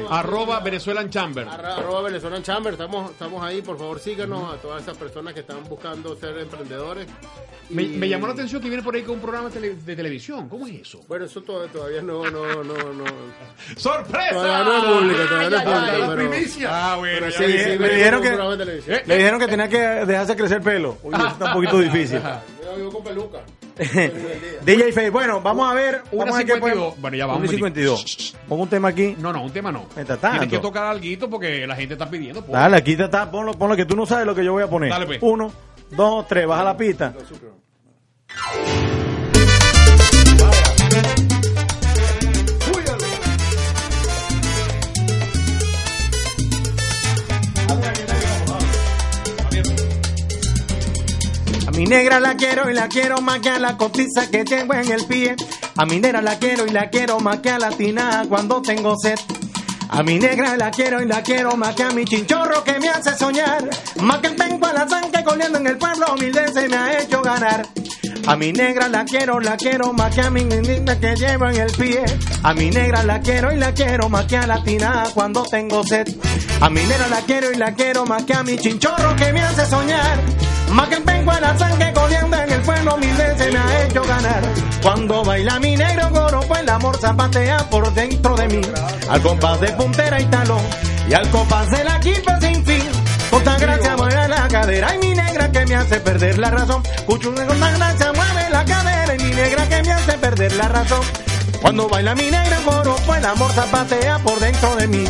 es. 0.05 0.11
Arroba 0.11 0.59
Venezuelan 0.61 1.09
Chamber. 1.09 1.47
Arroba 1.47 2.01
Venezuelan 2.03 2.41
Chamber, 2.43 2.73
estamos, 2.73 3.11
estamos 3.11 3.43
ahí, 3.43 3.61
por 3.61 3.77
favor 3.77 3.99
síganos 3.99 4.53
a 4.53 4.57
todas 4.57 4.81
esas 4.83 4.97
personas 4.97 5.33
que 5.33 5.41
están 5.41 5.63
buscando 5.67 6.15
ser 6.15 6.37
emprendedores. 6.37 7.07
Me, 7.69 7.83
Y- 7.83 7.87
me 7.97 8.07
llamó 8.07 8.27
la 8.27 8.33
atención 8.33 8.61
que 8.61 8.69
viene 8.69 8.81
por 8.81 8.95
ahí 8.95 9.01
con 9.03 9.15
un 9.15 9.21
programa 9.21 9.49
tele- 9.49 9.75
de 9.75 9.95
televisión. 9.95 10.47
¿Cómo 10.47 10.65
es 10.67 10.75
eso? 10.83 11.01
Bueno, 11.09 11.25
eso 11.25 11.41
todavía, 11.41 11.69
todavía 11.71 12.01
no, 12.01 12.23
no, 12.29 12.63
no, 12.63 12.73
no. 12.93 13.03
¡Sorpresa! 13.75 14.29
Todavía 14.31 14.63
no 14.63 14.77
es 14.77 14.83
público, 14.85 15.23
todavía 15.27 15.49
no 15.49 15.57
es 15.57 15.63
público, 15.63 16.07
pero- 16.15 16.29
primicia. 16.29 16.69
Ah, 16.71 16.95
bueno, 16.95 17.17
pero 17.19 17.31
sí, 17.31 17.57
sí, 17.59 17.77
Le 17.77 17.89
dijeron 17.95 18.21
que- 18.21 18.27
programa 18.29 18.51
de 18.55 18.57
televisión. 18.65 18.99
Le 19.05 19.17
dijeron 19.17 19.39
que 19.41 19.47
tenía 19.47 19.67
que 19.67 19.77
dejarse 20.05 20.35
crecer 20.37 20.57
el 20.57 20.63
pelo. 20.63 20.97
Uy, 21.03 21.13
eso 21.13 21.27
está 21.27 21.45
un 21.47 21.53
poquito 21.53 21.79
difícil. 21.79 22.21
Yo 22.63 22.75
vivo 22.77 22.91
con 22.91 23.03
peluca. 23.03 23.39
DJ 24.65 24.91
Face, 24.91 25.09
bueno, 25.09 25.41
vamos 25.41 25.69
a 25.69 25.73
ver. 25.73 26.01
Una 26.11 26.25
vamos 26.25 26.35
a 26.35 26.43
ver 26.43 26.47
52. 26.47 27.01
Bueno, 27.01 27.17
ya 27.17 27.25
vamos, 27.25 27.41
Una 27.41 27.51
y 27.51 27.55
52. 27.55 28.35
Pongo 28.47 28.63
un 28.63 28.69
tema 28.69 28.87
aquí. 28.89 29.15
No, 29.19 29.31
no, 29.31 29.43
un 29.43 29.51
tema 29.51 29.71
no. 29.71 29.87
Tienes 29.93 30.49
que 30.49 30.59
tocar 30.59 30.85
algo 30.85 31.29
porque 31.29 31.65
la 31.67 31.75
gente 31.75 31.93
está 31.93 32.09
pidiendo. 32.09 32.41
pues. 32.41 32.51
Dale, 32.51 32.77
aquí 32.77 32.93
está, 32.93 33.29
ponlo, 33.29 33.53
ponlo, 33.53 33.75
que 33.75 33.85
tú 33.85 33.95
no 33.95 34.05
sabes 34.05 34.25
lo 34.25 34.35
que 34.35 34.43
yo 34.43 34.53
voy 34.53 34.63
a 34.63 34.67
poner. 34.67 34.89
Dale, 34.89 35.05
pues. 35.05 35.19
Uno, 35.21 35.51
dos, 35.91 36.27
tres, 36.27 36.47
baja 36.47 36.63
la 36.63 36.77
pista. 36.77 37.13
Negra 51.87 52.19
la 52.19 52.35
quiero 52.35 52.69
y 52.69 52.73
la 52.73 52.87
quiero 52.87 53.21
más 53.21 53.39
que 53.39 53.49
a 53.49 53.59
la 53.59 53.77
cotiza 53.77 54.29
que 54.29 54.43
tengo 54.43 54.73
en 54.73 54.91
el 54.91 55.05
pie. 55.05 55.35
A 55.75 55.85
mi 55.85 55.99
negra 55.99 56.21
la 56.21 56.37
quiero 56.37 56.65
y 56.65 56.71
la 56.71 56.89
quiero 56.89 57.19
más 57.19 57.39
que 57.39 57.49
a 57.49 57.59
la 57.59 57.69
tina 57.69 58.23
cuando 58.27 58.61
tengo 58.61 58.95
sed. 58.97 59.17
A 59.89 60.03
mi 60.03 60.19
negra 60.19 60.57
la 60.57 60.69
quiero 60.69 61.01
y 61.01 61.05
la 61.05 61.23
quiero 61.23 61.55
más 61.55 61.75
que 61.75 61.83
a 61.83 61.91
mi 61.91 62.03
chinchorro 62.03 62.63
que 62.63 62.77
me 62.79 62.89
hace 62.89 63.15
soñar. 63.15 63.69
Más 64.01 64.17
que 64.17 64.27
el 64.27 64.41
a 64.41 64.73
la 64.73 64.87
sangre 64.87 65.23
corriendo 65.23 65.59
en 65.59 65.67
el 65.67 65.77
pueblo 65.77 66.13
humilde 66.13 66.51
se 66.53 66.67
me 66.67 66.75
ha 66.75 66.99
hecho 66.99 67.21
ganar. 67.21 67.65
A 68.27 68.35
mi 68.35 68.51
negra 68.51 68.89
la 68.89 69.05
quiero, 69.05 69.39
la 69.39 69.55
quiero 69.55 69.93
más 69.93 70.13
que 70.13 70.21
a 70.21 70.29
mi 70.29 70.43
niñita 70.43 70.99
que 70.99 71.15
llevo 71.15 71.47
en 71.47 71.61
el 71.61 71.71
pie. 71.71 72.03
A 72.43 72.53
mi 72.53 72.69
negra 72.69 73.03
la 73.03 73.21
quiero 73.21 73.53
y 73.53 73.55
la 73.55 73.73
quiero 73.73 74.09
más 74.09 74.25
que 74.25 74.37
a 74.37 74.45
la 74.45 74.61
tina 74.61 75.05
cuando 75.13 75.43
tengo 75.43 75.83
sed. 75.85 76.07
A 76.59 76.69
mi 76.69 76.83
negra 76.83 77.07
la 77.07 77.21
quiero 77.21 77.51
y 77.51 77.55
la 77.55 77.73
quiero 77.73 78.05
más 78.05 78.23
que 78.25 78.33
a 78.33 78.43
mi 78.43 78.57
chinchorro 78.57 79.15
que 79.15 79.31
me 79.31 79.41
hace 79.41 79.65
soñar. 79.67 80.46
Más 80.71 80.89
que 80.89 80.97
penco 80.97 81.31
a 81.31 81.39
la 81.39 81.57
sangre 81.57 81.93
corriendo 81.93 82.37
en 82.37 82.51
el 82.51 82.61
pueblo 82.61 82.97
mil 82.97 83.15
veces 83.15 83.53
me 83.53 83.59
ha 83.59 83.85
hecho 83.85 84.03
ganar. 84.03 84.41
Cuando 84.81 85.23
baila 85.23 85.59
mi 85.59 85.75
negro 85.75 86.09
coro, 86.11 86.41
pues 86.47 86.61
el 86.61 86.69
amor 86.69 86.97
zapatea 86.97 87.57
por 87.69 87.93
dentro 87.93 88.35
de 88.35 88.47
mí. 88.47 88.61
Al 89.09 89.21
compás 89.21 89.59
de 89.61 89.67
puntera 89.73 90.21
y 90.21 90.25
talón, 90.25 90.61
y 91.09 91.13
al 91.13 91.29
compás 91.29 91.69
de 91.71 91.83
la 91.83 91.99
quilpa 91.99 92.39
sin 92.39 92.65
fin. 92.65 92.83
Con 93.29 93.43
tan 93.43 93.59
gracia 93.59 93.97
mueve 93.97 94.27
la 94.27 94.47
cadera 94.47 94.95
y 94.95 94.97
mi 94.99 95.13
negra 95.13 95.51
que 95.51 95.65
me 95.65 95.75
hace 95.75 95.99
perder 95.99 96.37
la 96.37 96.49
razón. 96.49 96.83
Cucho 97.05 97.33
con 97.33 97.59
tan 97.59 97.77
gracia 97.77 98.13
mueve 98.13 98.49
la 98.49 98.65
cadera 98.65 99.15
y 99.15 99.23
mi 99.23 99.35
negra 99.35 99.69
que 99.69 99.83
me 99.83 99.91
hace 99.91 100.13
perder 100.13 100.53
la 100.53 100.67
razón. 100.69 101.01
Cuando 101.61 101.89
baila 101.89 102.15
mi 102.15 102.29
negro 102.29 102.57
coro, 102.65 102.95
pues 103.05 103.19
el 103.19 103.25
amor 103.25 103.51
zapatea 103.51 104.19
por 104.19 104.39
dentro 104.39 104.75
de 104.75 104.87
mí. 104.87 105.05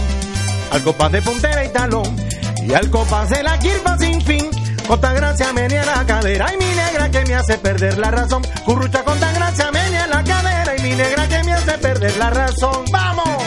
Al 0.72 0.84
compás 0.84 1.12
de 1.12 1.22
puntera 1.22 1.64
y 1.66 1.70
talón, 1.70 2.16
y 2.64 2.74
al 2.74 2.90
compás 2.90 3.30
de 3.30 3.44
la 3.44 3.60
quilpa 3.60 3.98
sin 3.98 4.22
fin. 4.22 4.57
Con 4.88 5.02
tan 5.02 5.16
gracia 5.16 5.52
menea 5.52 5.86
la 5.86 6.06
cadera 6.06 6.54
y 6.54 6.58
mi 6.58 6.74
negra 6.74 7.12
que 7.12 7.26
me 7.26 7.36
hace 7.36 7.58
perder 7.58 7.98
la 7.98 8.10
razón. 8.10 8.42
Currucha 8.64 9.04
con 9.04 9.20
tan 9.20 9.34
gracia 9.34 9.70
menea 9.70 10.08
la 10.08 10.24
cadera 10.24 10.78
y 10.78 10.82
mi 10.82 10.96
negra 10.96 11.28
que 11.28 11.44
me 11.44 11.54
hace 11.54 11.78
perder 11.78 12.16
la 12.16 12.30
razón. 12.30 12.86
¡Vamos! 12.90 13.44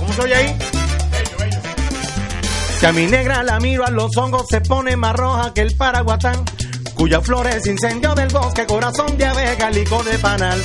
¿Cómo 0.00 0.12
soy 0.14 0.32
ahí? 0.32 0.58
Que 2.80 2.86
a 2.88 2.92
mi 2.92 3.06
negra 3.06 3.44
la 3.44 3.60
miro 3.60 3.86
a 3.86 3.90
los 3.90 4.16
hongos 4.16 4.46
se 4.50 4.60
pone 4.62 4.96
más 4.96 5.14
roja 5.14 5.54
que 5.54 5.60
el 5.60 5.76
paraguatán. 5.76 6.44
Cuya 6.94 7.20
flor 7.20 7.46
es 7.46 7.64
incendio 7.66 8.14
del 8.16 8.28
bosque, 8.28 8.66
corazón 8.66 9.16
de 9.16 9.26
abeja, 9.26 9.70
licor 9.70 10.04
de 10.04 10.18
panal. 10.18 10.60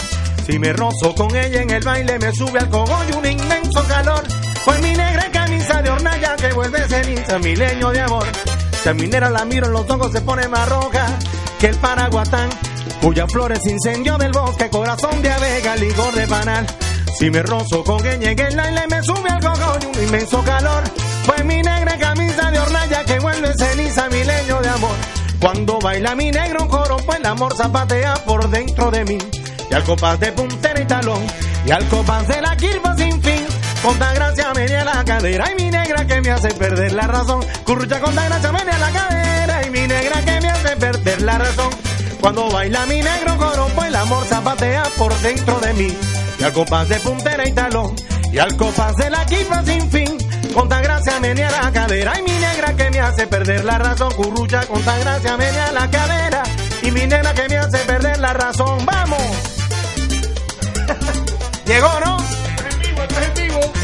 Si 0.47 0.57
me 0.57 0.74
rozo 0.74 1.14
con 1.14 1.36
ella 1.36 1.62
en 1.62 1.70
el 1.70 1.84
baile 1.84 2.18
me 2.18 2.34
sube 2.34 2.57
al 2.57 2.70
cogollo 2.70 3.20
un 3.20 3.26
inmenso 3.28 3.84
calor. 3.88 4.24
Pues 4.66 4.82
mi 4.82 4.93
negra 4.95 5.30
camisa 5.32 5.84
de 5.84 5.89
hornalla 5.91 6.36
que 6.36 6.51
vuelve 6.51 6.80
ceniza, 6.88 7.38
mi 7.38 7.55
leño 7.55 7.91
de 7.91 8.01
amor. 8.01 8.26
Si 8.82 8.89
a 8.89 8.93
mi 8.95 9.07
negra 9.07 9.29
la 9.29 9.45
miro 9.45 9.67
en 9.67 9.73
los 9.73 9.88
ojos 9.89 10.11
se 10.11 10.21
pone 10.21 10.47
más 10.47 10.67
roja 10.67 11.05
que 11.59 11.67
el 11.67 11.77
paraguatán. 11.77 12.49
Cuya 12.99 13.27
flor 13.27 13.51
es 13.51 13.65
incendio 13.67 14.17
del 14.17 14.32
bosque, 14.32 14.69
corazón 14.69 15.21
de 15.21 15.32
abeja, 15.32 15.75
licor 15.75 16.13
de 16.15 16.27
panal. 16.27 16.65
Si 17.17 17.29
me 17.29 17.43
rozo 17.43 17.84
con 17.84 18.03
ella 18.05 18.32
en 18.32 18.39
el 18.39 18.55
baile 18.55 18.88
me 18.89 19.03
sube 19.03 19.29
al 19.29 19.39
cogollo 19.39 19.89
un 19.93 20.03
inmenso 20.03 20.43
calor. 20.43 20.84
Pues 21.27 21.45
mi 21.45 21.61
negra 21.61 21.95
camisa 21.99 22.49
de 22.49 22.59
hornalla 22.59 23.03
que 23.05 23.19
vuelve 23.19 23.53
ceniza, 23.55 24.09
mi 24.09 24.23
leño 24.23 24.59
de 24.61 24.69
amor. 24.69 24.95
Cuando 25.39 25.79
baila 25.79 26.15
mi 26.15 26.32
negro 26.32 26.67
coro, 26.67 26.97
pues 27.05 27.19
el 27.19 27.25
amor 27.27 27.55
zapatea 27.55 28.15
por 28.25 28.49
dentro 28.49 28.89
de 28.89 29.05
mí. 29.05 29.19
Y 29.69 29.73
al 29.75 29.84
compás 29.84 30.19
de 30.19 30.32
puntera 30.32 30.82
y 30.82 30.86
talón, 30.86 31.23
y 31.65 31.71
al 31.71 31.88
compás 31.88 32.27
de 32.27 32.41
la 32.41 32.57
quilpa 32.57 32.95
sin 32.97 33.20
fin. 33.82 33.89
Con 33.89 33.99
tan 33.99 34.15
gracia 34.15 34.53
menea 34.53 34.86
la 34.86 35.03
cadera 35.03 35.51
y 35.51 35.55
mi 35.63 35.69
negra 35.71 36.05
que 36.05 36.21
me 36.21 36.32
hace 36.32 36.49
perder 36.49 36.93
la 36.93 37.07
razón. 37.07 37.43
Currucha 37.65 37.99
con 37.99 38.15
tan 38.15 38.29
gracia 38.29 38.51
menea 38.51 38.77
la 38.77 38.91
cadera 38.91 39.65
y 39.65 39.69
mi 39.69 39.88
negra 39.88 40.21
que 40.23 40.41
me 40.41 40.49
hace 40.49 40.75
perder 40.77 41.21
la 41.21 41.38
razón. 41.38 41.69
Cuando 42.19 42.49
baila 42.51 42.86
mi 42.86 43.01
negro 43.01 43.38
coro, 43.38 43.67
pues 43.75 43.88
el 43.88 43.95
amor 43.95 44.25
zapatea 44.25 44.84
por 44.97 45.13
dentro 45.21 45.59
de 45.59 45.73
mí. 45.73 45.97
Y 46.39 46.43
al 46.43 46.53
compás 46.53 46.89
de 46.89 46.99
puntera 46.99 47.47
y 47.47 47.51
talón, 47.51 47.95
y 48.32 48.38
al 48.39 48.55
compás 48.57 48.95
de 48.95 49.09
la 49.09 49.25
quilpa 49.25 49.63
sin 49.63 49.89
fin. 49.91 50.17
Con 50.53 50.67
tan 50.69 50.84
gracia 50.84 51.19
menea 51.19 51.49
la 51.49 51.71
cadera 51.71 52.19
y 52.19 52.23
mi 52.23 52.38
negra 52.39 52.75
que 52.75 52.89
me 52.91 52.99
hace 52.99 53.25
perder 53.25 53.63
la 53.63 53.77
razón. 53.77 54.13
Currucha 54.13 54.65
con 54.65 54.82
tan 54.84 54.99
gracia 54.99 55.38
menea 55.38 55.71
la 55.71 55.89
cadera 55.89 56.43
y 56.82 56.91
mi 56.91 57.07
negra 57.07 57.34
que 57.34 57.49
me 57.49 57.57
hace 57.57 57.77
perder 57.79 58.19
la 58.19 58.34
razón. 58.34 58.86
¡Vamos! 58.86 59.21
Llegó, 61.65 61.99
¿no? 62.05 62.41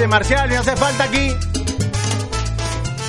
Oye, 0.00 0.08
Marcial, 0.08 0.48
me 0.48 0.56
hace 0.56 0.74
falta 0.76 1.04
aquí. 1.04 1.28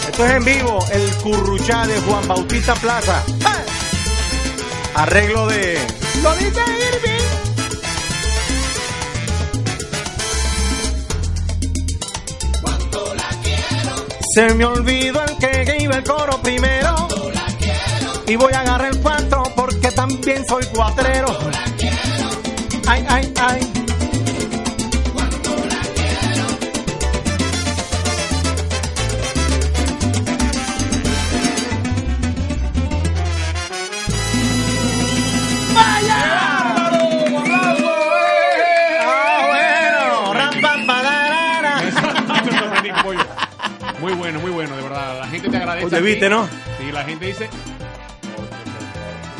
Esto 0.09 0.25
es 0.25 0.31
en 0.31 0.43
vivo, 0.43 0.85
el 0.91 1.09
curruchá 1.23 1.87
de 1.87 1.97
Juan 2.01 2.27
Bautista 2.27 2.73
Plaza. 2.73 3.23
Arreglo 4.95 5.47
de... 5.47 5.79
Lo 6.21 6.35
dice 6.35 6.59
Irving. 6.59 7.21
Se 14.35 14.53
me 14.55 14.65
olvidó 14.65 15.23
el 15.23 15.37
que 15.37 15.77
iba 15.79 15.95
el 15.95 16.03
coro 16.03 16.41
primero. 16.41 17.07
Y 18.27 18.35
voy 18.35 18.51
a 18.51 18.59
agarrar 18.59 18.93
el 18.93 18.99
cuatro 18.99 19.43
porque 19.55 19.91
también 19.91 20.45
soy 20.45 20.65
cuatrero. 20.65 21.37
Ay, 22.85 23.05
ay, 23.07 23.33
ay. 23.39 23.80
La 45.83 45.89
gente 45.89 45.89
te 45.89 45.95
agradece. 45.95 45.95
Oye, 45.95 45.97
aquí. 45.97 46.05
viste, 46.05 46.29
¿no? 46.29 46.47
Sí, 46.79 46.91
la 46.91 47.03
gente 47.03 47.25
dice. 47.25 47.49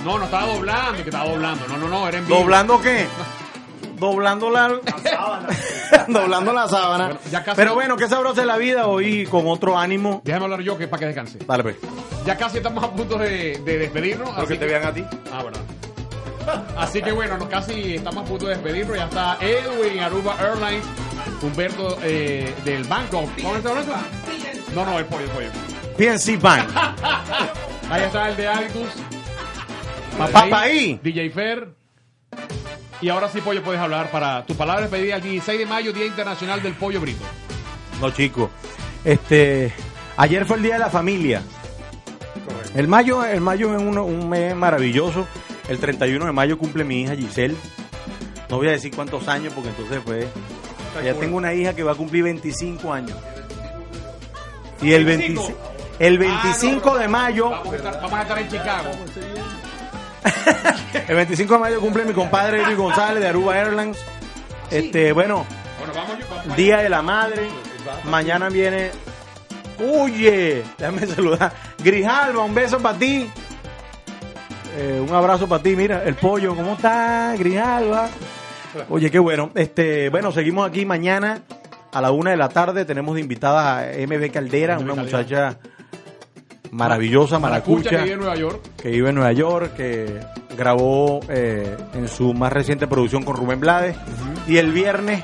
No, 0.06 0.18
no 0.18 0.26
estaba 0.26 0.48
doblando, 0.48 0.94
que 1.04 1.10
estaba 1.10 1.30
doblando. 1.30 1.68
No, 1.68 1.78
no, 1.78 1.88
no, 1.88 2.08
era 2.08 2.18
en 2.18 2.26
vivo. 2.26 2.40
¿Doblando 2.40 2.82
qué? 2.82 3.06
Doblando 4.00 4.50
la... 4.50 4.68
Doblando 6.08 6.54
la 6.54 6.68
sábana. 6.68 7.06
Bueno, 7.06 7.20
ya 7.30 7.44
casi- 7.44 7.56
Pero 7.56 7.76
bueno, 7.76 7.98
qué 7.98 8.08
sabrosa 8.10 8.42
es 8.42 8.48
la 8.48 8.58
vida 8.58 8.88
hoy 8.88 9.28
con 9.28 9.48
otro 9.48 9.78
ánimo. 9.78 10.22
Déjame 10.26 10.46
hablar 10.46 10.62
yo 10.62 10.76
que 10.78 10.88
para 10.88 11.02
que 11.02 11.06
descanse. 11.08 11.38
Dale, 11.46 11.62
pues. 11.62 11.76
Ya 12.26 12.36
casi 12.36 12.58
estamos 12.58 12.84
a 12.84 12.90
punto 12.92 13.18
de, 13.20 13.60
de 13.64 13.78
despedirnos. 13.78 14.30
Pero 14.34 14.48
que 14.48 14.54
así 14.54 14.60
te 14.60 14.66
vean 14.66 14.86
a 14.86 14.92
ti. 14.94 15.06
Ah, 15.32 15.44
verdad. 15.44 15.62
Así 16.76 17.04
que 17.04 17.12
bueno, 17.12 17.38
nos 17.38 17.48
casi 17.48 17.96
estamos 17.98 18.24
a 18.26 18.28
punto 18.28 18.48
de 18.48 18.56
despedirnos. 18.56 18.98
Ya 18.98 19.04
está 19.06 19.38
Edwin, 19.40 20.00
Aruba 20.00 20.36
Airlines, 20.40 20.84
Humberto 21.44 22.00
eh, 22.02 22.52
del 22.66 22.84
banco. 22.86 23.30
¿Cómo 23.40 23.56
está 23.56 23.70
hablando? 23.70 23.94
No, 24.74 24.84
no, 24.86 24.98
el 24.98 25.06
pollo, 25.06 25.26
el 25.26 25.30
pollo. 25.30 25.50
PNC 26.02 26.42
Bank. 26.42 26.68
Ahí 27.92 28.02
está 28.02 28.30
el 28.30 28.36
de 28.36 28.48
Aditus. 28.48 28.90
Papaí. 30.18 31.00
DJ 31.04 31.30
Fer. 31.30 31.76
Y 33.02 33.10
ahora 33.10 33.30
sí, 33.30 33.40
pollo, 33.40 33.62
puedes 33.62 33.80
hablar 33.80 34.10
para 34.10 34.44
tu 34.48 34.56
palabra 34.56 34.82
despedida 34.82 35.18
el 35.18 35.22
16 35.22 35.60
de 35.60 35.66
mayo, 35.68 35.94
Día 35.94 36.08
Internacional 36.08 36.64
del 36.64 36.74
Pollo 36.74 37.00
Brito. 37.02 37.24
No, 38.00 38.10
chicos. 38.10 38.50
Este, 39.06 39.72
ayer 40.18 40.44
fue 40.48 40.58
el 40.58 40.64
Día 40.64 40.74
de 40.74 40.80
la 40.80 40.90
Familia. 40.90 41.44
El 42.74 42.88
mayo, 42.88 43.24
el 43.24 43.42
mayo 43.42 43.76
es 43.76 43.82
uno- 43.84 44.06
un 44.06 44.28
mes 44.28 44.56
maravilloso. 44.56 45.28
El 45.70 45.78
31 45.78 46.26
de 46.26 46.32
mayo 46.32 46.58
cumple 46.58 46.84
mi 46.84 47.02
hija 47.04 47.16
Giselle. 47.16 47.56
No 48.50 48.58
voy 48.58 48.70
a 48.70 48.72
decir 48.72 48.92
cuántos 48.96 49.28
años 49.28 49.54
porque 49.54 49.70
entonces 49.70 50.02
pues... 50.04 50.26
Ya 51.04 51.14
tengo 51.14 51.38
una 51.38 51.54
hija 51.54 51.76
que 51.76 51.84
va 51.84 51.92
a 51.92 51.96
cumplir 51.96 52.24
25 52.24 52.92
años. 52.92 53.16
Y 54.82 54.94
el, 54.94 55.06
25. 55.06 55.71
25 56.02 56.08
el 56.08 56.18
25 56.18 56.98
de 56.98 57.08
mayo... 57.08 57.50
Vamos 57.52 57.74
a 57.74 57.76
estar, 57.76 58.02
vamos 58.02 58.14
a 58.14 58.22
estar 58.24 58.40
en 58.40 58.50
Chicago. 58.50 58.92
El 61.08 61.16
25 61.16 61.54
de 61.54 61.60
mayo 61.60 61.80
cumple 61.80 62.06
mi 62.06 62.14
compadre 62.14 62.64
Luis 62.64 62.78
González 62.78 63.22
de 63.22 63.30
Aruba 63.30 63.58
Airlines. 63.58 63.98
Este, 64.72 65.12
bueno, 65.14 65.46
Bueno, 65.78 65.94
vamos, 65.94 66.18
vamos 66.30 66.56
Día 66.56 66.78
de 66.78 66.90
la 66.90 67.02
Madre. 67.02 67.48
Mañana 68.06 68.50
viene. 68.50 68.90
Oye, 69.80 70.64
déjame 70.78 71.06
saludar. 71.06 71.54
Grijalba, 71.84 72.44
un 72.44 72.56
beso 72.56 72.80
para 72.80 72.98
ti. 72.98 73.30
Eh, 74.78 75.06
un 75.08 75.14
abrazo 75.14 75.48
para 75.48 75.62
ti. 75.62 75.76
Mira, 75.76 76.04
el 76.04 76.16
pollo, 76.16 76.56
¿cómo 76.56 76.74
está, 76.74 77.36
Grijalba? 77.38 78.10
Oye, 78.90 79.12
qué 79.12 79.20
bueno. 79.20 79.52
Este, 79.54 80.10
bueno, 80.10 80.32
seguimos 80.32 80.68
aquí 80.68 80.86
mañana 80.86 81.42
a 81.92 82.02
la 82.02 82.12
una 82.12 82.32
de 82.32 82.38
la 82.38 82.50
tarde. 82.50 82.86
Tenemos 82.86 83.14
de 83.16 83.22
invitada 83.22 83.82
a 83.82 83.86
MB 83.86 84.32
Caldera, 84.32 84.80
una 84.80 84.96
muchacha 84.96 85.58
maravillosa, 86.72 87.38
Maracucha, 87.40 87.90
maracucha 87.90 87.90
que 87.90 87.98
vive 88.04 88.14
en 88.14 88.20
Nueva 88.20 88.36
York. 88.36 88.62
que 88.82 88.90
vive 88.90 89.10
en 89.10 89.16
Nueva 89.16 89.32
York, 89.34 89.74
que 89.76 90.20
grabó 90.58 91.20
eh, 91.30 91.78
en 91.94 92.08
su 92.08 92.34
más 92.34 92.52
reciente 92.54 92.88
producción 92.88 93.24
con 93.24 93.36
Rubén 93.36 93.60
Blades. 93.60 93.96
Y 94.48 94.58
el 94.58 94.72
viernes, 94.72 95.24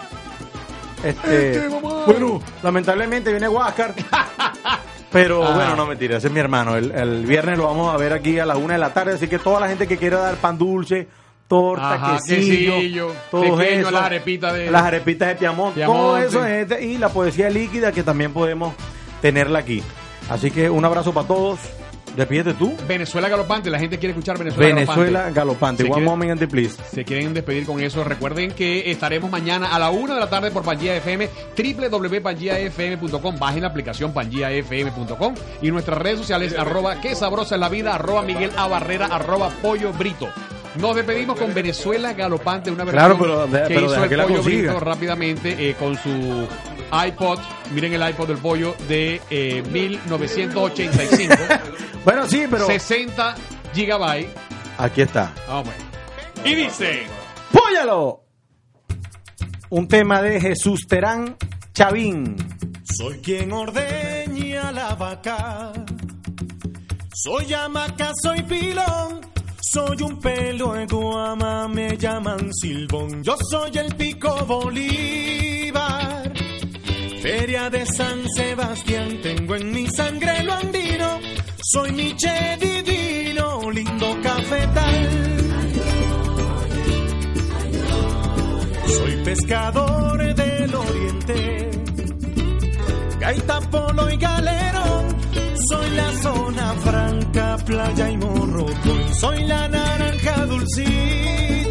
este, 1.04 1.52
Este, 1.58 1.70
mamá. 1.70 2.04
bueno, 2.06 2.41
lamentablemente 2.64 3.32
viene 3.32 3.48
Huáscar. 3.48 3.93
Pero 5.12 5.43
Ah. 5.45 5.56
bueno, 5.56 5.76
no 5.76 5.86
mentira, 5.86 6.18
ese 6.18 6.28
es 6.28 6.34
mi 6.34 6.39
hermano. 6.39 6.76
El, 6.76 6.91
el 6.91 7.26
viernes 7.26 7.58
lo 7.58 7.64
vamos 7.66 7.93
a 7.93 7.98
ver 7.98 8.12
aquí 8.14 8.39
a 8.39 8.45
la 8.45 8.58
una 8.58 8.74
de 8.74 8.80
la 8.80 8.93
tarde. 8.93 9.14
Así 9.14 9.28
que 9.28 9.39
toda 9.39 9.60
la 9.62 9.70
gente 9.70 9.88
que 9.88 9.98
quiera 9.98 10.18
dar 10.20 10.36
pan 10.36 10.58
dulce, 10.58 11.08
torta, 11.48 11.93
Ajá, 11.93 12.18
quesillo, 12.28 12.74
quesillo, 12.76 13.12
todo 13.32 13.41
pequeño, 13.41 13.80
eso, 13.82 13.91
las 13.91 14.04
arepitas 14.04 14.54
de- 14.54 14.70
las 14.70 14.84
arepitas 14.84 15.30
de 15.30 15.36
Piamonte, 15.36 15.76
Piamonte. 15.76 16.02
todo 16.02 16.18
eso 16.18 16.45
es 16.45 16.70
este, 16.70 16.86
y 16.86 16.98
la 16.98 17.08
poesía 17.08 17.50
líquida 17.50 17.93
que 17.93 18.04
también 18.04 18.34
podemos 18.34 18.74
tenerla 19.22 19.60
aquí. 19.60 19.82
Así 20.30 20.52
que 20.52 20.70
un 20.70 20.84
abrazo 20.84 21.14
para 21.14 21.28
todos. 21.28 21.60
Despídete 22.18 22.56
tú. 22.56 22.76
Venezuela 22.88 23.30
galopante, 23.30 23.70
la 23.70 23.78
gente 23.78 24.00
quiere 24.00 24.14
escuchar 24.14 24.40
Venezuela, 24.40 24.74
Venezuela 24.74 25.30
galopante. 25.30 25.84
One 25.84 26.04
moment 26.04 26.32
and 26.32 26.50
please. 26.50 26.76
Se 26.92 27.06
quieren 27.06 27.32
despedir 27.36 27.64
con 27.68 27.80
eso. 27.80 28.04
Recuerden 28.04 28.52
que 28.52 28.90
estaremos 28.90 29.30
mañana 29.30 29.68
a 29.68 29.78
la 29.78 29.92
una 29.92 30.16
de 30.16 30.22
la 30.22 30.28
tarde 30.28 30.50
por 30.50 30.64
Pangía 30.64 30.96
FM, 30.96 31.30
www.pangiafm.com. 31.56 33.38
Bajen 33.38 33.62
la 33.62 33.68
aplicación 33.68 34.14
pangiafm.com 34.14 35.36
y 35.62 35.70
nuestras 35.70 36.00
redes 36.00 36.18
sociales, 36.18 36.58
arroba 36.58 37.00
que 37.02 37.14
sabrosa 37.14 37.54
es 37.54 37.62
la 37.62 37.70
vida, 37.70 37.94
arroba 37.94 38.24
Miguel 38.24 38.50
A. 38.58 38.68
Barrera, 38.68 39.06
arroba 39.06 39.50
pollo 39.62 39.94
brito. 39.94 40.28
Nos 40.80 40.96
despedimos 40.96 41.40
con 41.40 41.54
Venezuela 41.54 42.14
galopante, 42.14 42.72
una 42.72 42.84
versión 42.84 43.18
Claro, 43.18 43.20
pero 43.20 43.68
que 43.68 43.74
pero 43.76 43.86
hizo 43.86 44.04
el 44.04 44.22
pollo 44.24 44.42
brito 44.44 44.80
rápidamente 44.80 45.70
eh, 45.70 45.76
con 45.76 45.96
su 45.96 46.48
iPod. 46.92 47.40
Miren 47.72 47.94
el 47.94 48.10
iPod 48.10 48.28
del 48.28 48.38
pollo 48.38 48.76
de 48.88 49.22
eh, 49.30 49.64
1985. 49.72 51.36
bueno, 52.06 52.28
sí, 52.28 52.46
pero 52.50 52.66
60 52.66 53.36
gigabytes. 53.74 54.32
aquí 54.78 55.02
está. 55.02 55.34
Vamos. 55.48 55.74
Y 56.44 56.56
dice... 56.56 57.06
¡Póyalo! 57.52 58.24
Un 59.70 59.88
tema 59.88 60.22
de 60.22 60.40
Jesús 60.40 60.88
Terán 60.88 61.36
Chavín. 61.74 62.38
Soy 62.98 63.20
quien 63.20 63.52
ordeña 63.52 64.72
la 64.72 64.96
vaca. 64.96 65.74
Soy 67.14 67.54
hamaca, 67.54 68.12
soy 68.22 68.44
pilón. 68.44 69.22
Soy 69.60 70.02
un 70.02 70.20
pelo 70.20 70.74
de 70.74 70.86
guama, 70.86 71.68
me 71.68 71.98
llaman 71.98 72.50
silbón. 72.54 73.22
Yo 73.24 73.36
soy 73.52 73.78
el 73.78 73.94
pico 73.96 74.46
Bolívar. 74.46 76.32
Feria 77.28 77.70
de 77.70 77.86
San 77.86 78.24
Sebastián, 78.38 79.20
tengo 79.22 79.56
en 79.56 79.70
mi 79.74 79.86
sangre 79.88 80.44
lo 80.46 80.54
andino. 80.54 81.20
Soy 81.62 81.92
Miche 81.92 82.58
divino, 82.58 83.70
lindo 83.70 84.18
cafetal. 84.24 85.10
Soy 88.88 89.24
pescador 89.26 90.36
del 90.36 90.74
oriente, 90.74 91.72
gaita, 93.20 93.60
polo 93.72 94.10
y 94.10 94.16
galero. 94.16 95.08
Soy 95.70 95.90
la 95.98 96.12
zona 96.22 96.74
franca, 96.76 97.58
playa 97.66 98.10
y 98.10 98.18
morrocoy. 98.20 99.14
Soy 99.20 99.44
la 99.44 99.68
naranja 99.68 100.46
dulcita 100.46 101.66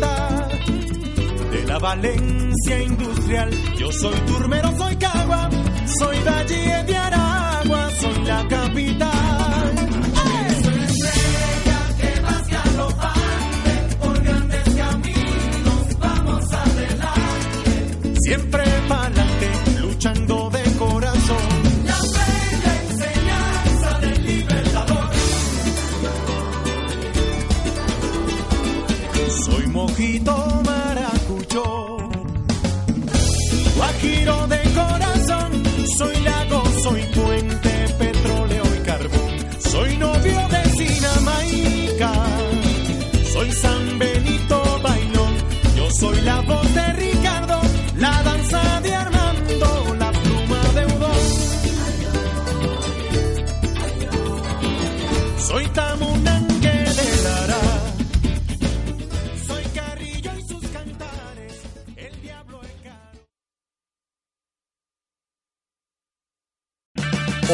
Valencia 1.78 2.82
industrial. 2.82 3.50
Yo 3.78 3.92
soy 3.92 4.14
turmero, 4.26 4.76
soy 4.76 4.96
cagua, 4.96 5.50
soy 5.98 6.16
Valle 6.24 6.84
de 6.84 6.96
Aragua, 6.96 7.90
soy 8.00 8.24
la 8.24 8.48
capital. 8.48 9.95